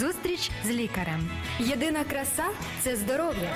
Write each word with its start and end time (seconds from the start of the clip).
Зустріч 0.00 0.50
з 0.64 0.70
лікарем. 0.70 1.30
Єдина 1.58 2.04
краса 2.04 2.44
це 2.80 2.96
здоров'я. 2.96 3.54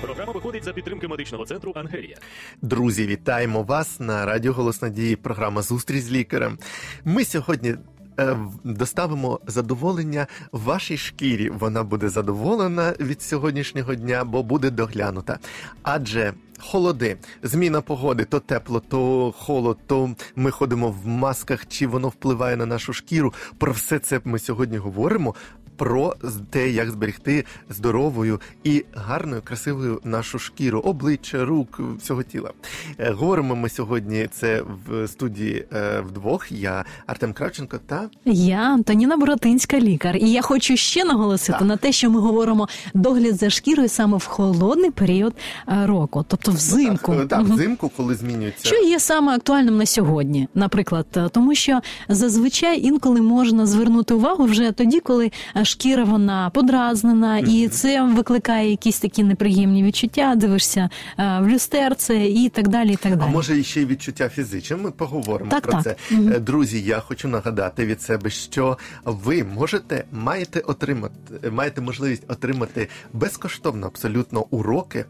Програма 0.00 0.32
виходить 0.32 0.64
за 0.64 0.72
підтримки 0.72 1.08
медичного 1.08 1.44
центру 1.44 1.72
Ангелія. 1.76 2.16
Друзі, 2.62 3.06
вітаємо 3.06 3.62
вас 3.62 4.00
на 4.00 4.26
радіо 4.26 4.52
Голос 4.52 4.82
Надії. 4.82 5.16
Програма 5.16 5.62
Зустріч 5.62 6.02
з 6.02 6.10
лікарем. 6.10 6.58
Ми 7.04 7.24
сьогодні. 7.24 7.74
Е, 8.20 8.36
Доставимо 8.64 9.40
задоволення 9.46 10.26
вашій 10.52 10.96
шкірі. 10.96 11.50
Вона 11.50 11.82
буде 11.82 12.08
задоволена 12.08 12.94
від 13.00 13.22
сьогоднішнього 13.22 13.94
дня, 13.94 14.24
бо 14.24 14.42
буде 14.42 14.70
доглянута. 14.70 15.38
Адже 15.82 16.34
холоди, 16.60 17.16
зміна 17.42 17.80
погоди, 17.80 18.24
то 18.24 18.40
тепло, 18.40 18.80
то 18.88 19.32
холод, 19.38 19.78
то 19.86 20.14
ми 20.36 20.50
ходимо 20.50 20.90
в 20.90 21.06
масках, 21.06 21.66
чи 21.66 21.86
воно 21.86 22.08
впливає 22.08 22.56
на 22.56 22.66
нашу 22.66 22.92
шкіру. 22.92 23.34
Про 23.58 23.72
все 23.72 23.98
це 23.98 24.20
ми 24.24 24.38
сьогодні 24.38 24.78
говоримо. 24.78 25.34
Про 25.80 26.14
те, 26.50 26.70
як 26.70 26.90
зберегти 26.90 27.44
здоровою 27.70 28.40
і 28.64 28.84
гарною, 28.94 29.42
красивою 29.44 30.00
нашу 30.04 30.38
шкіру, 30.38 30.80
обличчя, 30.80 31.44
рук, 31.44 31.80
всього 31.98 32.22
тіла. 32.22 32.50
Е, 32.98 33.10
Говоримо 33.10 33.56
ми 33.56 33.68
сьогодні 33.68 34.28
це 34.32 34.62
в 34.86 35.08
студії 35.08 35.64
е, 35.72 36.00
вдвох. 36.00 36.52
Я 36.52 36.84
Артем 37.06 37.32
Кравченко 37.32 37.78
та 37.86 38.08
Я 38.24 38.58
Антоніна 38.58 39.16
Боротинська, 39.16 39.78
лікар, 39.80 40.16
і 40.16 40.30
я 40.30 40.42
хочу 40.42 40.76
ще 40.76 41.04
наголосити 41.04 41.58
Так. 41.58 41.68
на 41.68 41.76
те, 41.76 41.92
що 41.92 42.10
ми 42.10 42.20
говоримо 42.20 42.68
догляд 42.94 43.36
за 43.36 43.50
шкірою 43.50 43.88
саме 43.88 44.16
в 44.16 44.24
холодний 44.24 44.90
період 44.90 45.34
е, 45.68 45.86
року, 45.86 46.24
тобто 46.28 46.52
взимку. 46.52 47.14
Так, 47.14 47.28
так, 47.28 47.42
взимку, 47.42 47.90
коли 47.96 48.14
змінюється. 48.14 48.68
Що 48.68 48.76
є 48.76 49.00
саме 49.00 49.34
актуальним 49.34 49.76
на 49.76 49.86
сьогодні, 49.86 50.48
наприклад, 50.54 51.06
тому 51.32 51.54
що 51.54 51.80
зазвичай 52.08 52.80
інколи 52.80 53.20
можна 53.20 53.66
звернути 53.66 54.14
увагу 54.14 54.44
вже 54.44 54.72
тоді, 54.72 55.00
коли 55.00 55.30
шкіра 55.70 56.04
вона 56.04 56.50
подразнена, 56.50 57.38
і 57.38 57.68
це 57.68 58.02
викликає 58.02 58.70
якісь 58.70 58.98
такі 59.00 59.22
неприємні 59.24 59.82
відчуття. 59.82 60.34
Дивишся 60.36 60.90
е, 61.18 61.40
в 61.40 61.48
люстерце 61.48 62.16
і 62.26 62.48
так 62.48 62.68
далі. 62.68 62.92
І 62.92 62.96
так 62.96 63.12
А 63.12 63.16
далі. 63.16 63.30
може 63.30 63.58
і 63.60 63.64
ще 63.64 63.82
й 63.82 63.86
відчуття 63.86 64.28
фізичне. 64.28 64.76
Ми 64.76 64.90
поговоримо 64.90 65.50
Так, 65.50 65.62
про 65.62 65.72
так. 65.72 65.82
це. 65.82 65.96
Е, 66.12 66.38
Друзі, 66.40 66.82
я 66.82 67.00
хочу 67.00 67.28
нагадати 67.28 67.86
від 67.86 68.02
себе, 68.02 68.30
що 68.30 68.78
ви 69.04 69.44
можете 69.44 70.04
маєте 70.12 70.60
отримати, 70.60 71.50
маєте 71.50 71.80
можливість 71.80 72.22
отримати 72.30 72.88
безкоштовно 73.12 73.86
абсолютно 73.86 74.46
уроки. 74.50 75.04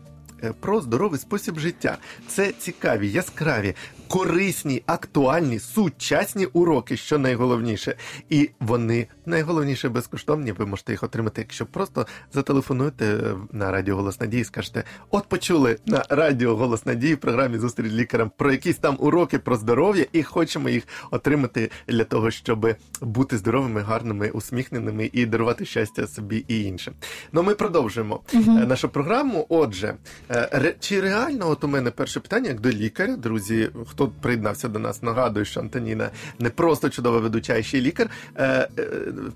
е, 0.45 0.53
Про 0.61 0.81
здоровий 0.81 1.21
спосіб 1.21 1.59
життя 1.59 1.97
це 2.29 2.53
цікаві, 2.59 3.11
яскраві, 3.11 3.75
корисні, 4.11 4.83
актуальні, 4.87 5.59
сучасні 5.59 6.47
уроки, 6.47 6.97
що 6.97 7.19
найголовніше, 7.19 7.95
і 8.31 8.51
вони 8.61 9.07
найголовніше 9.27 9.89
безкоштовні. 9.89 10.53
Ви 10.53 10.67
можете 10.67 10.93
їх 10.93 11.03
отримати, 11.03 11.41
якщо 11.41 11.67
просто 11.67 12.07
зателефонуєте 12.33 13.35
на 13.53 13.71
радіо 13.71 13.97
Голос 13.97 14.21
Надії, 14.21 14.41
і 14.41 14.45
скажете: 14.45 14.85
от 15.11 15.29
почули 15.29 15.79
на 15.87 16.05
радіо 16.09 16.57
Голос 16.57 16.87
Надії 16.87 17.15
в 17.15 17.19
програмі 17.19 17.59
Зустріч 17.59 17.93
лікарем 17.93 18.31
про 18.37 18.53
якісь 18.53 18.77
там 18.77 18.97
уроки 18.99 19.39
про 19.39 19.57
здоров'я, 19.57 20.07
і 20.13 20.23
хочемо 20.23 20.69
їх 20.69 20.85
отримати 21.11 21.71
для 21.89 22.05
того, 22.05 22.31
щоб 22.31 22.75
бути 23.01 23.39
здоровими, 23.39 23.81
гарними, 23.81 24.31
усміхненими 24.31 25.11
і 25.13 25.27
дарувати 25.27 25.65
щастя 25.65 26.07
собі 26.07 26.45
і 26.49 26.63
іншим. 26.63 26.95
Ну 27.33 27.43
ми 27.43 27.55
продовжуємо 27.55 28.21
е, 28.35 28.39
нашу 28.41 28.89
програму. 28.89 29.47
Отже, 29.49 29.95
е, 30.31 30.75
чи 30.81 31.01
реально, 31.01 31.49
от 31.49 31.65
у 31.65 31.69
мене 31.69 31.91
перше 31.91 32.21
питання, 32.21 32.49
як 32.49 32.61
до 32.61 32.71
лікаря, 32.71 33.17
друзі, 33.17 33.71
хто 33.87 34.00
приєднався 34.09 34.69
до 34.69 34.79
нас, 34.79 35.03
нагадую, 35.03 35.45
що 35.47 35.61
Антоніна 35.61 36.11
не 36.39 36.51
просто 36.51 36.91
чудова 36.91 37.19
ведуча, 37.19 37.59
а 37.59 37.63
ще 37.63 37.79
й 37.79 37.81
лікар, 37.81 38.11
е, 38.35 38.69
е, 38.79 38.89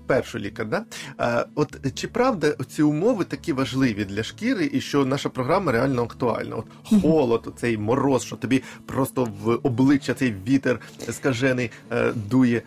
перший 0.07 0.41
лікар, 0.41 0.67
да? 0.67 0.85
Е, 1.19 1.45
от 1.55 1.95
чи 1.95 2.07
правда 2.07 2.55
ці 2.69 2.83
умови 2.83 3.23
такі 3.23 3.53
важливі 3.53 4.05
для 4.05 4.23
шкіри, 4.23 4.69
і 4.73 4.81
що 4.81 5.05
наша 5.05 5.29
програма 5.29 5.71
реально 5.71 6.03
актуальна? 6.03 6.55
От 6.55 6.65
холод, 7.01 7.53
цей 7.57 7.77
мороз, 7.77 8.23
що 8.23 8.35
тобі 8.35 8.63
просто 8.85 9.27
в 9.43 9.59
обличчя 9.63 10.13
цей 10.13 10.35
вітер 10.47 10.79
скажений 11.11 11.71
е, 11.91 12.11
дує. 12.15 12.61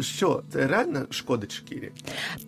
Що 0.00 0.42
це 0.52 0.66
реально 0.66 1.06
шкодить 1.10 1.52
шкірі? 1.52 1.92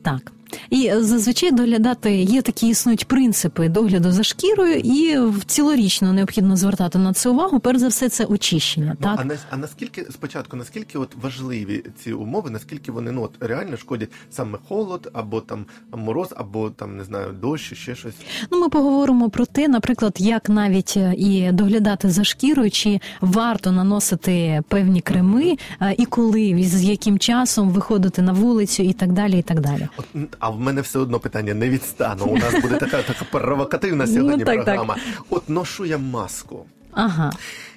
Так. 0.03 0.33
І 0.71 0.93
зазвичай 0.99 1.53
доглядати 1.53 2.17
є 2.17 2.43
такі 2.43 2.69
існують 2.69 3.09
принципи 3.09 3.69
догляду 3.69 4.13
за 4.13 4.23
шкірою, 4.23 4.75
і 4.75 5.19
цілорічно 5.47 6.13
необхідно 6.13 6.57
звертати 6.57 6.99
на 6.99 7.13
це 7.13 7.29
увагу. 7.29 7.61
Перш 7.61 7.79
за 7.79 7.89
все, 7.89 8.09
це 8.09 8.25
очищення. 8.25 8.97
Ну, 9.01 9.07
так 9.09 9.21
а, 9.21 9.25
на, 9.25 9.37
а 9.51 9.57
наскільки 9.57 10.05
спочатку, 10.11 10.57
наскільки 10.57 10.99
от 10.99 11.15
важливі 11.23 11.85
ці 12.05 12.13
умови, 12.13 12.51
наскільки 12.51 12.93
вони 12.93 13.13
ну 13.13 13.23
от 13.23 13.33
реально 13.41 13.77
шкодять 13.77 14.09
саме 14.31 14.59
холод, 14.69 15.11
або 15.13 15.41
там 15.41 15.67
мороз, 15.97 16.29
або 16.37 16.71
там 16.71 16.97
не 16.97 17.05
знаю, 17.05 17.33
дощ, 17.33 17.75
ще 17.75 17.95
щось. 17.95 18.15
ну 18.51 18.61
ми 18.61 18.69
поговоримо 18.69 19.31
про 19.31 19.47
те, 19.47 19.69
наприклад, 19.69 20.15
як 20.19 20.49
навіть 20.49 20.95
е, 20.97 21.15
і 21.19 21.53
доглядати 21.53 22.11
за 22.11 22.25
шкірою, 22.25 22.71
чи 22.71 23.01
варто 23.21 23.73
наносити 23.73 24.63
певні 24.69 25.01
креми, 25.01 25.57
е, 25.81 25.95
і 25.99 26.07
коли 26.07 26.63
з 26.63 26.83
яким 26.83 27.19
часом 27.19 27.71
виходити 27.71 28.23
на 28.23 28.33
вулицю, 28.33 28.83
і 28.83 28.93
так 28.93 29.13
далі. 29.13 29.39
І 29.39 29.43
так 29.43 29.61
далі. 29.61 29.89
От, 29.97 30.07
а 30.42 30.50
в 30.50 30.60
мене 30.60 30.80
все 30.80 30.98
одно 30.98 31.20
питання 31.20 31.54
не 31.54 31.69
відстану. 31.70 32.25
У 32.25 32.36
нас 32.36 32.54
буде 32.62 32.76
така 32.76 33.03
така 33.03 33.25
провокативна 33.30 34.06
сьогодні 34.06 34.30
Ну, 34.36 34.44
так, 34.44 34.56
так. 34.56 34.64
програма. 34.64 34.97
От 35.30 35.48
ношу 35.48 35.84
я 35.84 35.98
маску. 35.98 36.66
Ага. 36.92 37.32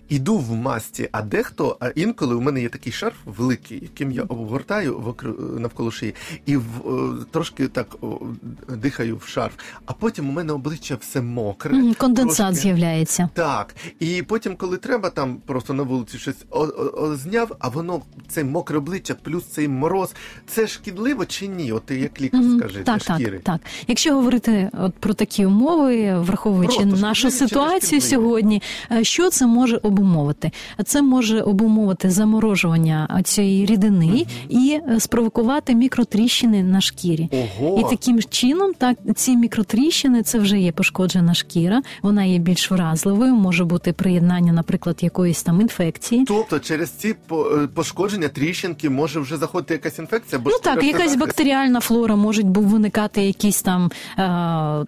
Іду 0.09 0.37
в 0.37 0.51
масці, 0.55 1.09
а 1.11 1.21
дехто, 1.21 1.77
а 1.79 1.87
інколи 1.89 2.35
у 2.35 2.41
мене 2.41 2.61
є 2.61 2.69
такий 2.69 2.93
шарф 2.93 3.15
великий, 3.25 3.79
яким 3.81 4.11
я 4.11 4.23
обгортаю 4.23 4.97
вокр- 4.97 5.59
навколо 5.59 5.91
шиї, 5.91 6.15
і 6.45 6.57
в, 6.57 6.63
е, 6.87 7.25
трошки 7.31 7.67
так 7.67 7.95
о, 8.01 8.17
дихаю 8.69 9.17
в 9.17 9.27
шарф. 9.27 9.53
А 9.85 9.93
потім 9.93 10.29
у 10.29 10.31
мене 10.31 10.53
обличчя 10.53 10.95
все 10.95 11.21
мокре. 11.21 11.93
Конденсат 11.97 12.37
трошки. 12.37 12.55
з'являється. 12.61 13.29
Так, 13.33 13.75
і 13.99 14.21
потім, 14.23 14.55
коли 14.55 14.77
треба, 14.77 15.09
там 15.09 15.37
просто 15.45 15.73
на 15.73 15.83
вулиці 15.83 16.17
щось 16.17 16.35
о- 16.49 16.59
о- 16.65 16.93
о- 16.97 17.15
зняв, 17.15 17.55
а 17.59 17.67
воно 17.69 18.01
це 18.27 18.43
мокре 18.43 18.77
обличчя, 18.77 19.15
плюс 19.23 19.45
цей 19.45 19.67
мороз. 19.67 20.15
Це 20.47 20.67
шкідливо 20.67 21.25
чи 21.25 21.47
ні? 21.47 21.71
От 21.71 21.83
ти 21.85 21.99
як 21.99 22.21
лікар 22.21 22.41
скажи 22.59 22.83
так, 22.83 22.99
для 23.01 23.15
шкіри. 23.15 23.39
Так, 23.43 23.59
так. 23.61 23.71
Якщо 23.87 24.15
говорити 24.15 24.69
от 24.73 24.93
про 24.95 25.13
такі 25.13 25.45
умови, 25.45 26.19
враховуючи 26.19 26.77
Просто 26.79 26.97
нашу 26.97 27.31
ситуацію 27.31 28.01
сьогодні, 28.01 28.61
е, 28.91 29.03
що 29.03 29.29
це 29.29 29.47
може 29.47 29.77
обумовити? 29.99 30.51
Це 30.85 31.01
може 31.01 31.41
обумовити 31.41 32.09
заморожування 32.09 33.21
цієї 33.23 33.65
рідини 33.65 34.25
і 34.49 34.79
е, 34.89 34.99
спровокувати 34.99 35.75
мікротріщини 35.75 36.63
на 36.63 36.81
шкірі. 36.81 37.29
Ого! 37.31 37.79
І 37.79 37.95
таким 37.95 38.19
чином, 38.29 38.73
так 38.77 38.97
ці 39.15 39.35
мікротріщини 39.37 40.23
це 40.23 40.39
вже 40.39 40.59
є 40.59 40.71
пошкоджена 40.71 41.33
шкіра, 41.33 41.81
вона 42.01 42.23
є 42.23 42.37
більш 42.37 42.71
вразливою, 42.71 43.35
може 43.35 43.63
бути 43.65 43.93
приєднання, 43.93 44.53
наприклад, 44.53 44.97
якоїсь 45.01 45.43
там 45.43 45.61
інфекції. 45.61 46.25
Тобто 46.27 46.59
через 46.59 46.89
ці 46.89 47.15
е, 47.31 47.67
пошкодження 47.73 48.27
тріщинки 48.27 48.89
може 48.89 49.19
вже 49.19 49.37
заходити 49.37 49.73
якась 49.73 49.99
інфекція, 49.99 50.39
бо 50.39 50.49
Ну 50.49 50.57
так, 50.63 50.83
якась 50.83 51.15
бактеріальна 51.15 51.79
флора, 51.79 52.15
бу- 52.15 52.61
виникати 52.61 53.21
якісь 53.21 53.61
там, 53.61 53.85
е, 53.85 54.17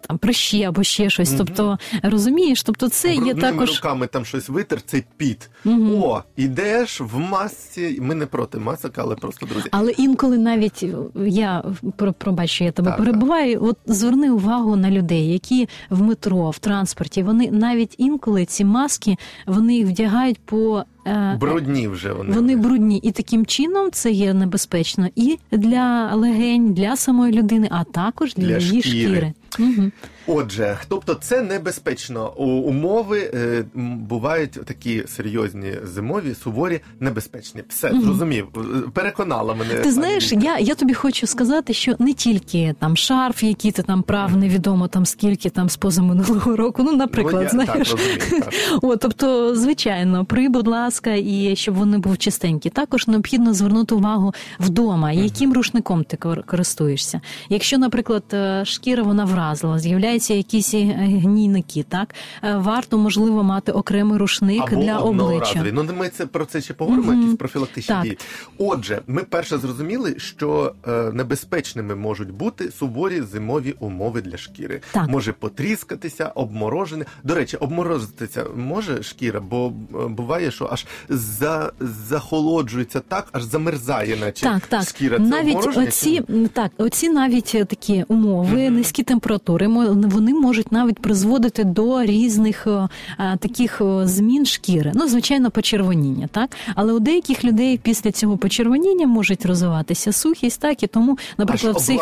там 0.08 0.18
прищі 0.20 0.64
або 0.64 0.84
ще 0.84 1.10
щось. 1.10 1.34
Тобто, 1.38 1.78
розумієш, 2.04 2.64
тобто 2.64 2.90
це 2.90 3.14
є 3.14 3.34
також. 3.34 3.76
руками 3.76 4.08
там 4.08 4.26
щось 4.26 4.50
витер, 4.50 4.82
цей 4.98 5.06
піт. 5.18 5.50
Мгм. 5.66 6.04
О, 6.04 6.24
ідеш 6.38 7.02
в 7.02 7.20
масці. 7.20 7.98
Ми 8.02 8.16
не 8.16 8.26
проти 8.26 8.58
масок, 8.58 8.92
але 8.96 9.16
просто 9.16 9.46
друзі. 9.46 9.68
Але 9.72 9.92
інколи 9.92 10.38
навіть 10.38 10.84
е, 10.84 10.96
я 11.30 11.64
про- 11.98 12.14
пробач, 12.14 12.62
я 12.62 12.72
тебе 12.72 12.90
Так, 12.90 12.98
перебуваю. 12.98 13.64
От 13.64 13.78
зверни 13.86 14.32
увагу 14.32 14.76
на 14.76 14.92
людей, 14.92 15.28
які 15.34 15.70
в 15.90 16.02
метро, 16.02 16.50
в 16.50 16.60
транспорті, 16.60 17.24
вони 17.24 17.52
навіть 17.52 17.96
інколи 17.98 18.46
ці 18.46 18.66
маски 18.66 19.16
вони 19.46 19.76
їх 19.76 19.88
вдягають 19.88 20.40
по 20.46 20.84
е, 21.08 21.38
Брудні 21.42 21.88
вже 21.88 22.14
вони. 22.14 22.36
Вони 22.36 22.56
брудні, 22.56 22.98
і 22.98 23.12
таким 23.12 23.46
чином 23.46 23.92
це 23.92 24.12
є 24.12 24.34
небезпечно 24.34 25.08
і 25.16 25.38
для 25.52 26.16
легень, 26.16 26.74
для 26.74 26.96
самої 26.96 27.34
людини, 27.34 27.68
а 27.72 27.84
також 27.84 28.34
для, 28.36 28.48
Для 28.48 28.58
її 28.58 28.82
шкіри. 28.82 29.08
шкіри. 29.08 29.34
Угу. 29.60 29.92
Отже, 30.28 30.78
тобто 30.88 31.14
це 31.14 31.42
небезпечно. 31.42 32.34
У- 32.38 32.44
Умови 32.46 33.32
е, 33.34 33.64
бувають 34.10 34.52
такі 34.52 35.04
серйозні 35.08 35.74
зимові, 35.84 36.36
суворі, 36.44 36.80
небезпечні. 37.00 37.64
Все 37.70 37.92
Мгм. 37.92 38.02
зрозумів. 38.02 38.48
Е, 38.58 38.60
Переконала 38.94 39.54
мене. 39.56 39.74
Ти 39.74 39.92
знаєш, 39.92 40.32
я, 40.34 40.58
я 40.60 40.76
тобі 40.76 40.94
хочу 40.94 41.28
сказати, 41.28 41.74
що 41.74 41.96
не 42.00 42.14
тільки 42.14 42.76
там 42.80 42.98
шарф, 42.98 43.44
який 43.44 43.72
ти 43.72 43.84
там 43.84 44.04
прав, 44.04 44.38
невідомо 44.38 44.88
там 44.88 45.06
скільки 45.06 45.50
там 45.50 45.70
з 45.70 45.78
позаминулого 45.78 46.56
року. 46.56 46.84
Ну, 46.86 46.92
наприклад, 46.92 47.36
Ну, 47.36 47.42
я- 47.42 47.50
знаєш. 47.50 47.90
так, 47.90 47.98
розумію, 47.98 48.42
так. 48.42 48.54
О, 48.82 48.96
тобто, 48.98 49.56
звичайно, 49.56 50.26
при, 50.26 50.50
будь 50.50 50.68
ласка, 50.68 51.12
і 51.14 51.54
щоб 51.56 51.76
вони 51.76 51.98
був 51.98 52.18
чистенькі. 52.18 52.70
Також 52.70 53.08
необхідно 53.08 53.54
звернути 53.54 53.96
увагу 53.96 54.34
вдома, 54.60 55.12
яким 55.12 55.54
рушником 55.54 56.04
ти 56.04 56.18
кор- 56.18 56.44
користуєшся. 56.46 57.22
Якщо, 57.50 57.78
наприклад, 57.78 58.24
е, 58.34 58.66
шкіра 58.66 59.04
вона 59.04 59.26
вразлива, 59.26 59.48
подразла, 59.78 59.78
з'являються 60.20 60.34
якісь 60.34 60.74
е, 60.74 60.78
гнійники, 61.24 61.84
так 61.84 62.16
е, 62.44 62.56
варто 62.56 62.98
можливо 62.98 63.44
мати 63.44 63.72
окремий 63.72 64.18
рушник 64.18 64.64
Або 64.72 64.82
для 64.82 64.98
обличчя. 64.98 65.66
Ну 65.74 65.84
ми 65.98 66.10
це 66.10 66.26
про 66.26 66.46
це 66.46 66.62
ще 66.62 66.74
поговоримо. 66.74 67.12
Мгм. 67.12 67.22
Якісь 67.22 67.38
профілактичні 67.38 67.96
Так. 67.96 68.04
дії. 68.04 68.18
Отже, 68.58 69.02
ми 69.08 69.24
перше 69.24 69.58
зрозуміли, 69.58 70.16
що 70.18 70.74
е, 70.88 70.92
небезпечними 70.92 71.96
можуть 71.96 72.32
бути 72.32 72.72
суворі 72.72 73.22
зимові 73.22 73.76
умови 73.80 74.22
для 74.22 74.38
шкіри. 74.38 74.82
Так. 74.92 75.10
Може 75.10 75.34
потріскатися, 75.34 76.32
обморожене. 76.36 77.06
До 77.24 77.36
речі, 77.36 77.58
обморозитися 77.58 78.46
може 78.56 79.04
шкіра, 79.04 79.40
бо 79.40 79.68
е, 79.68 80.08
буває, 80.08 80.52
що 80.52 80.70
аж 80.72 80.86
за 81.10 81.72
захолоджується 81.80 83.00
так, 83.00 83.28
аж 83.32 83.44
замерзає, 83.44 84.18
наче 84.18 84.46
Так, 84.46 84.68
так. 84.68 84.84
шкіра. 84.84 85.18
Це 85.18 85.24
навіть 85.24 85.56
обмороження 85.56 85.86
чи 85.86 85.90
оці 85.90 86.24
так, 86.54 86.72
оці 86.78 87.10
навіть 87.10 87.56
такі 87.68 88.06
умови, 88.08 88.70
низькі 88.70 89.04
температури, 89.04 89.68
вони 90.08 90.34
можуть 90.34 90.72
навіть 90.72 91.00
призводити 91.00 91.64
до 91.64 92.04
різних 92.04 92.68
е, 92.68 92.88
е, 93.20 93.38
таких 93.40 93.82
е, 93.82 94.08
змін 94.08 94.46
шкіри. 94.46 94.92
Ну, 94.96 95.08
звичайно, 95.08 95.52
почервоніння, 95.52 96.28
так. 96.32 96.50
Але 96.76 96.94
у 96.94 97.00
деяких 97.00 97.44
людей 97.46 97.80
після 97.84 98.12
цього 98.12 98.38
почервоніння 98.38 99.08
можуть 99.08 99.46
розвиватися 99.46 100.12
сухість, 100.12 100.62
так 100.62 100.84
і 100.84 100.88
тому, 100.88 101.18
наприклад, 101.38 101.76
аж 101.76 101.84
в 101.84 101.86
цей 101.86 102.00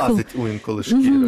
інколи 0.52 0.82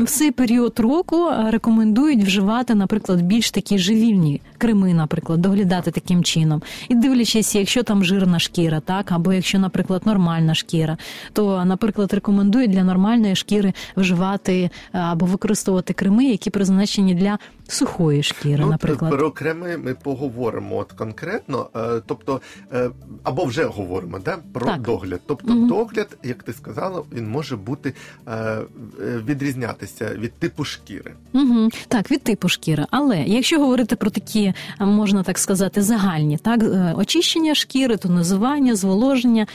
В 0.03 0.09
цей 0.09 0.31
період 0.31 0.79
року 0.79 1.29
рекомендують 1.47 2.23
вживати, 2.23 2.75
наприклад, 2.75 3.21
більш 3.21 3.51
такі 3.51 3.77
живільні 3.77 4.41
креми, 4.57 4.93
наприклад, 4.93 5.41
доглядати 5.41 5.91
таким 5.91 6.23
чином. 6.23 6.61
І 6.89 6.95
дивлячись, 6.95 7.55
якщо 7.55 7.83
там 7.83 8.03
жирна 8.03 8.39
шкіра, 8.39 8.79
так 8.79 9.11
або 9.11 9.33
якщо, 9.33 9.59
наприклад, 9.59 10.01
нормальна 10.05 10.55
шкіра, 10.55 10.97
то, 11.33 11.65
наприклад, 11.65 12.13
рекомендують 12.13 12.71
для 12.71 12.83
нормальної 12.83 13.35
шкіри 13.35 13.73
вживати 13.97 14.69
або 14.91 15.25
використовувати 15.25 15.93
креми, 15.93 16.25
які 16.25 16.49
призначені 16.71 17.15
для 17.15 17.37
сухої 17.67 18.23
шкіри, 18.23 18.57
Ну, 18.59 18.69
наприклад. 18.69 19.11
про 19.11 19.31
креми 19.31 19.77
ми 19.77 19.93
поговоримо 19.93 20.77
от 20.77 20.91
конкретно, 20.91 21.69
е, 21.75 22.01
тобто 22.05 22.41
е, 22.73 22.89
або 23.23 23.45
вже 23.45 23.63
говоримо 23.63 24.19
да, 24.19 24.37
про 24.53 24.65
Так. 24.65 24.81
догляд. 24.81 25.19
Тобто, 25.27 25.53
Мгм. 25.53 25.67
догляд, 25.67 26.17
як 26.23 26.43
ти 26.43 26.53
сказала, 26.53 27.03
він 27.13 27.29
може 27.29 27.55
бути 27.55 27.93
е, 28.27 28.57
відрізнятися 29.27 30.11
від 30.15 30.33
типу 30.33 30.63
шкіри. 30.63 31.13
Угу. 31.33 31.69
Так, 31.87 32.11
від 32.11 32.23
типу 32.23 32.49
шкіри. 32.49 32.85
Але 32.91 33.23
якщо 33.23 33.59
говорити 33.59 33.95
про 33.95 34.09
такі, 34.09 34.53
можна 34.79 35.23
так 35.23 35.37
сказати, 35.37 35.81
загальні, 35.81 36.37
так 36.37 36.61
очищення 36.97 37.55
шкіри, 37.55 37.97
тонизування, 37.97 38.75
зволоження 38.75 39.47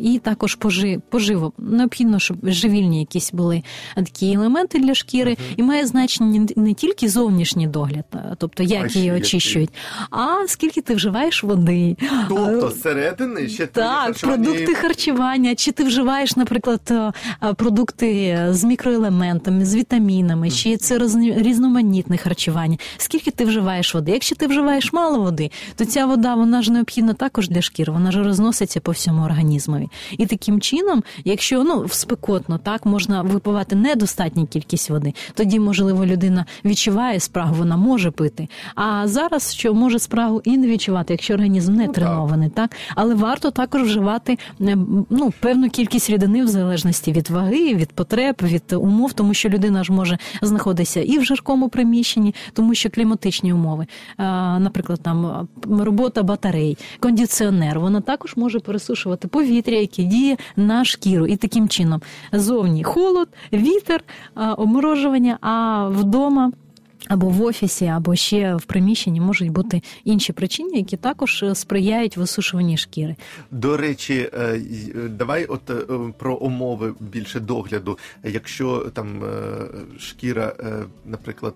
і 0.00 0.20
також 0.24 0.54
пожи, 0.54 1.00
поживо. 1.08 1.52
Необхідно, 1.58 2.18
щоб 2.18 2.36
живільні 2.42 3.00
якісь 3.00 3.32
були 3.32 3.62
такі 3.94 4.32
елементи 4.32 4.78
для 4.78 4.94
шкіри, 4.94 5.36
і 5.56 5.62
має 5.62 5.86
значення 5.86 6.46
не 6.56 6.74
тільки 6.74 7.08
зовнішній 7.08 7.66
догляд, 7.66 8.04
тобто 8.38 8.62
як 8.62 8.96
її 8.96 9.12
очищують, 9.12 9.70
а 10.10 10.26
скільки 10.46 10.80
ти 10.80 10.94
вживаєш 10.94 11.44
води. 11.44 11.96
Тобто, 12.28 12.66
А, 12.66 12.70
зсередини 12.70 13.48
ще 13.48 13.66
так, 13.66 13.86
харчування 13.86 14.44
продукти 14.44 14.74
харчування. 14.74 15.54
Чи 15.54 15.72
ти 15.72 15.84
вживаєш, 15.84 16.36
наприклад, 16.36 16.80
е, 16.90 17.12
е, 17.42 17.54
продукти 17.54 18.38
з 18.50 18.64
мікроелементами, 18.64 19.64
з 19.64 19.74
вітамінами, 19.74 20.50
чи 20.50 20.76
це 20.76 20.98
різноманітне 21.36 22.16
харчування? 22.16 22.76
Скільки 22.96 23.30
ти 23.30 23.44
вживаєш 23.44 23.94
води? 23.94 24.12
Якщо 24.12 24.36
ти 24.36 24.46
вживаєш 24.46 24.92
мало 24.92 25.20
води, 25.20 25.50
то 25.76 25.84
ця 25.84 26.06
вода 26.06 26.34
вона 26.34 26.62
ж 26.62 26.72
необхідна 26.72 27.12
також 27.12 27.48
для 27.48 27.62
шкіри, 27.62 27.92
вона 27.92 28.12
ж 28.12 28.22
розноситься 28.22 28.80
по 28.80 28.92
всьому 28.92 29.24
організмові. 29.24 29.88
І 30.18 30.26
таким 30.26 30.60
чином, 30.60 31.02
якщо 31.24 31.64
ну 31.64 31.88
спекотно 31.88 32.58
так 32.58 32.86
можна 32.86 33.22
випивати 33.22 33.76
недостатню 33.76 34.46
кількість 34.46 34.90
води, 34.90 35.14
тоді 35.34 35.60
можливо 35.60 36.06
людина 36.06 36.39
відчуває 36.64 37.20
спрагу, 37.20 37.54
вона 37.54 37.76
може 37.76 38.10
пити. 38.10 38.48
А 38.74 39.08
зараз 39.08 39.54
що 39.54 39.74
може 39.74 39.98
спрагу 39.98 40.40
і 40.44 40.58
не 40.58 40.66
відчувати, 40.66 41.14
якщо 41.14 41.34
організм 41.34 41.74
не 41.74 41.86
Ну, 41.86 41.92
тренований, 41.92 42.48
так 42.48 42.76
але 42.94 43.14
варто 43.14 43.50
також 43.50 43.82
вживати 43.82 44.38
е, 44.60 44.76
ну 45.10 45.32
певну 45.40 45.70
кількість 45.70 46.10
рідини 46.10 46.44
в 46.44 46.48
залежності 46.48 47.12
від 47.12 47.30
ваги, 47.30 47.74
від 47.74 47.92
потреб, 47.92 48.36
від 48.42 48.72
умов, 48.72 49.12
тому 49.12 49.34
що 49.34 49.48
людина 49.48 49.84
ж 49.84 49.92
може 49.92 50.18
знаходитися 50.42 51.00
і 51.00 51.18
в 51.18 51.24
жаркому 51.24 51.68
приміщенні, 51.68 52.34
тому 52.52 52.74
що 52.74 52.90
кліматичні 52.90 53.52
умови, 53.52 53.86
наприклад, 54.58 55.00
там 55.02 55.48
робота 55.70 56.22
батарей, 56.22 56.78
кондиціонер, 57.00 57.80
вона 57.80 58.00
також 58.00 58.36
може 58.36 58.60
пересушувати 58.60 59.28
повітря, 59.28 59.76
яке 59.76 60.02
діє 60.02 60.36
на 60.56 60.84
шкіру, 60.84 61.26
і 61.26 61.36
таким 61.36 61.68
чином 61.68 62.02
зовні 62.32 62.84
холод, 62.84 63.28
вітер, 63.52 64.04
обморожування, 64.56 65.38
а 65.40 65.88
вдома. 65.88 66.29
Roma. 66.30 66.52
Або 67.10 67.28
в 67.28 67.42
офісі, 67.42 67.86
або 67.86 68.16
ще 68.16 68.54
в 68.54 68.62
приміщенні 68.62 69.20
можуть 69.20 69.50
бути 69.50 69.82
інші 70.04 70.32
причини, 70.32 70.70
які 70.78 70.96
також 70.96 71.42
е, 71.42 71.54
сприяють 71.54 72.16
висушуванні 72.16 72.76
шкіри. 72.76 73.16
До 73.50 73.76
речі, 73.76 74.30
е, 74.32 74.38
е, 74.38 75.08
давай 75.08 75.44
от 75.44 75.70
про 76.18 76.34
умови 76.34 76.94
більше 77.00 77.40
догляду. 77.40 77.98
Якщо 78.24 78.90
там 78.94 79.22
шкіра, 79.98 80.52
наприклад, 81.06 81.54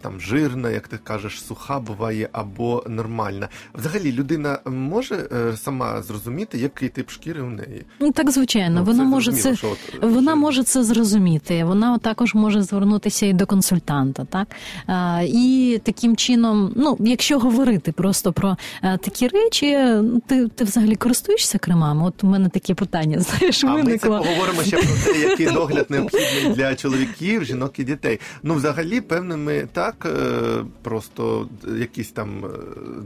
там 0.00 0.20
жирна, 0.20 0.70
як 0.70 0.88
ти 0.88 0.98
кажеш, 1.04 1.44
суха 1.44 1.80
буває 1.80 2.28
або 2.32 2.84
нормальна. 2.88 3.48
Взагалі 3.74 4.12
людина 4.12 4.58
може 4.66 5.28
сама 5.56 6.02
зрозуміти, 6.02 6.58
який 6.58 6.88
тип 6.88 7.10
шкіри 7.10 7.42
у 7.42 7.50
неї. 7.50 7.84
Ну 8.00 8.12
так 8.12 8.30
звичайно, 8.30 8.80
Ну, 8.80 8.84
вона 8.84 9.04
може 9.04 9.32
це 9.32 9.50
от, 9.52 9.78
вона 10.02 10.12
жирна. 10.12 10.34
може 10.34 10.62
це 10.62 10.84
зрозуміти. 10.84 11.64
Вона 11.64 11.98
також 11.98 12.34
може 12.34 12.62
звернутися 12.62 13.26
і 13.26 13.32
до 13.32 13.46
консультанта, 13.46 14.24
так 14.24 14.48
і 15.26 15.80
таким 15.84 16.16
чином, 16.16 16.72
ну 16.76 16.96
якщо 17.00 17.38
говорити 17.38 17.92
просто 17.92 18.32
про 18.32 18.56
такі 18.82 19.28
речі, 19.28 19.78
ти, 20.26 20.48
ти 20.48 20.64
взагалі 20.64 20.96
користуєшся 20.96 21.58
кремами? 21.58 22.06
От 22.06 22.24
у 22.24 22.26
мене 22.26 22.48
таке 22.48 22.74
питання, 22.74 23.20
знаєш, 23.20 23.64
А 23.64 23.76
ми 23.76 23.98
це 23.98 24.08
поговоримо 24.08 24.62
ще 24.62 24.76
про 24.76 25.12
те, 25.12 25.18
який 25.18 25.46
догляд 25.54 25.86
необхідний 25.90 26.54
для 26.54 26.74
чоловіків, 26.74 27.44
жінок 27.44 27.78
і 27.78 27.84
дітей. 27.84 28.20
Ну, 28.42 28.54
взагалі, 28.54 29.00
певними 29.00 29.68
так, 29.72 30.06
е, 30.06 30.64
просто 30.82 31.48
якісь 31.78 32.10
там 32.10 32.44
е, 32.44 32.48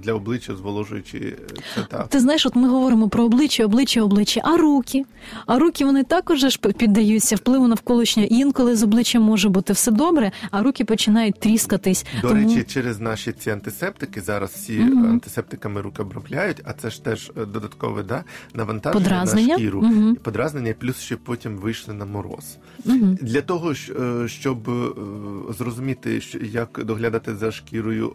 для 0.03 0.13
обличчя 0.13 0.57
зволожуючі 0.57 1.19
е, 1.19 1.37
це 1.75 1.87
так. 1.91 2.09
Ти 2.09 2.21
знаєш, 2.21 2.47
от 2.47 2.57
ми 2.57 2.69
говоримо 2.69 3.09
про 3.09 3.25
обличчя, 3.25 3.65
обличчя, 3.65 4.03
обличчя, 4.03 4.41
а 4.45 4.57
руки. 4.57 5.05
А 5.47 5.59
руки 5.59 5.85
вони 5.85 6.03
також 6.05 6.41
ж 6.41 6.59
піддаються 6.59 7.37
впливу 7.37 7.69
навколишнього. 7.69 8.29
Інколи 8.31 8.77
з 8.77 8.83
обличчям 8.83 9.23
може 9.23 9.49
бути 9.49 9.73
все 9.73 9.91
добре, 9.91 10.33
а 10.51 10.63
руки 10.63 10.85
починають 10.85 11.41
тріскатись. 11.47 12.07
До 12.23 12.29
Тому... 12.29 12.41
речі, 12.49 12.63
через 12.63 13.01
наші 13.01 13.33
ці 13.33 13.51
антисептики 13.51 14.21
зараз 14.21 14.51
всі 14.51 14.79
Мгм. 14.79 15.07
антисептиками 15.07 15.81
руки 15.81 16.03
обробляють, 16.03 16.63
а 16.65 16.73
це 16.73 16.91
ж 16.91 17.05
теж 17.05 17.33
е, 17.37 17.45
додаткове 17.47 18.03
да, 18.03 18.25
навантаження 18.55 19.05
Подразнення. 19.05 19.49
на 19.49 19.55
шкіру. 19.59 19.87
І 20.13 20.15
Подразнення, 20.15 20.75
плюс 20.79 21.01
ще 21.01 21.17
потім 21.17 21.57
вийшли 21.57 21.95
на 21.95 22.05
мороз. 22.05 22.59
Мгм. 22.85 23.19
Для 23.21 23.43
того, 23.43 23.73
е, 23.73 24.29
щоб 24.29 24.71
е, 24.71 25.53
зрозуміти, 25.59 26.23
як 26.53 26.81
доглядати 26.85 27.37
за 27.37 27.53
шкірою 27.53 28.13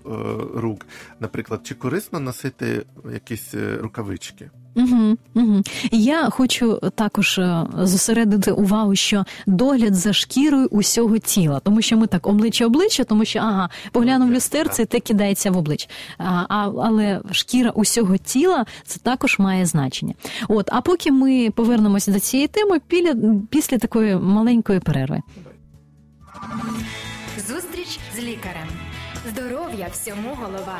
рук, 0.55 0.85
наприклад, 1.19 1.61
чи 1.63 1.75
корисно 1.75 2.19
носити 2.19 2.85
якісь 3.13 3.53
рукавички? 3.81 4.49
Угу, 4.75 5.17
угу. 5.35 5.61
Я 5.91 6.29
хочу 6.29 6.79
також 6.95 7.39
е, 7.39 7.65
зосередити 7.77 8.51
увагу, 8.51 8.95
що 8.95 9.25
догляд 9.47 9.95
за 9.95 10.13
шкірою 10.13 10.67
усього 10.67 11.17
тіла, 11.17 11.59
тому 11.59 11.81
що 11.81 11.97
ми 11.97 12.07
так 12.07 12.27
обличчя 12.27 12.65
обличчя, 12.65 13.03
тому 13.03 13.25
що 13.25 13.39
ага, 13.39 13.69
поглянув 13.91 14.29
в 14.29 14.31
люстерце, 14.31 14.83
і 14.83 14.85
те 14.85 14.99
кидається 14.99 15.51
в 15.51 15.57
обличчя. 15.57 15.87
А, 16.17 16.45
а, 16.49 16.71
але 16.83 17.21
шкіра 17.31 17.69
усього 17.69 18.17
тіла 18.17 18.65
це 18.85 18.99
також 18.99 19.39
має 19.39 19.65
значення. 19.65 20.13
От, 20.47 20.69
а 20.71 20.81
поки 20.81 21.11
ми 21.11 21.49
повернемося 21.51 22.11
до 22.11 22.19
цієї 22.19 22.47
теми 22.47 22.79
після, 22.87 23.15
після 23.49 23.77
такої 23.77 24.15
маленької 24.15 24.79
перерви. 24.79 25.21
Зустріч 27.47 27.99
з 28.15 28.19
лікарем. 28.19 28.67
Здоров'я 29.29 29.87
всьому 29.91 30.37
голова. 30.41 30.79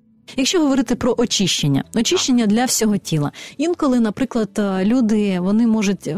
Якщо 0.37 0.59
говорити 0.59 0.95
про 0.95 1.15
очищення, 1.17 1.83
очищення 1.95 2.45
для 2.45 2.65
всього 2.65 2.97
тіла. 2.97 3.31
Інколи, 3.57 3.99
наприклад, 3.99 4.49
е, 4.59 4.85
люди 4.85 5.39
вони 5.39 5.67
можуть 5.67 6.07
е, 6.07 6.17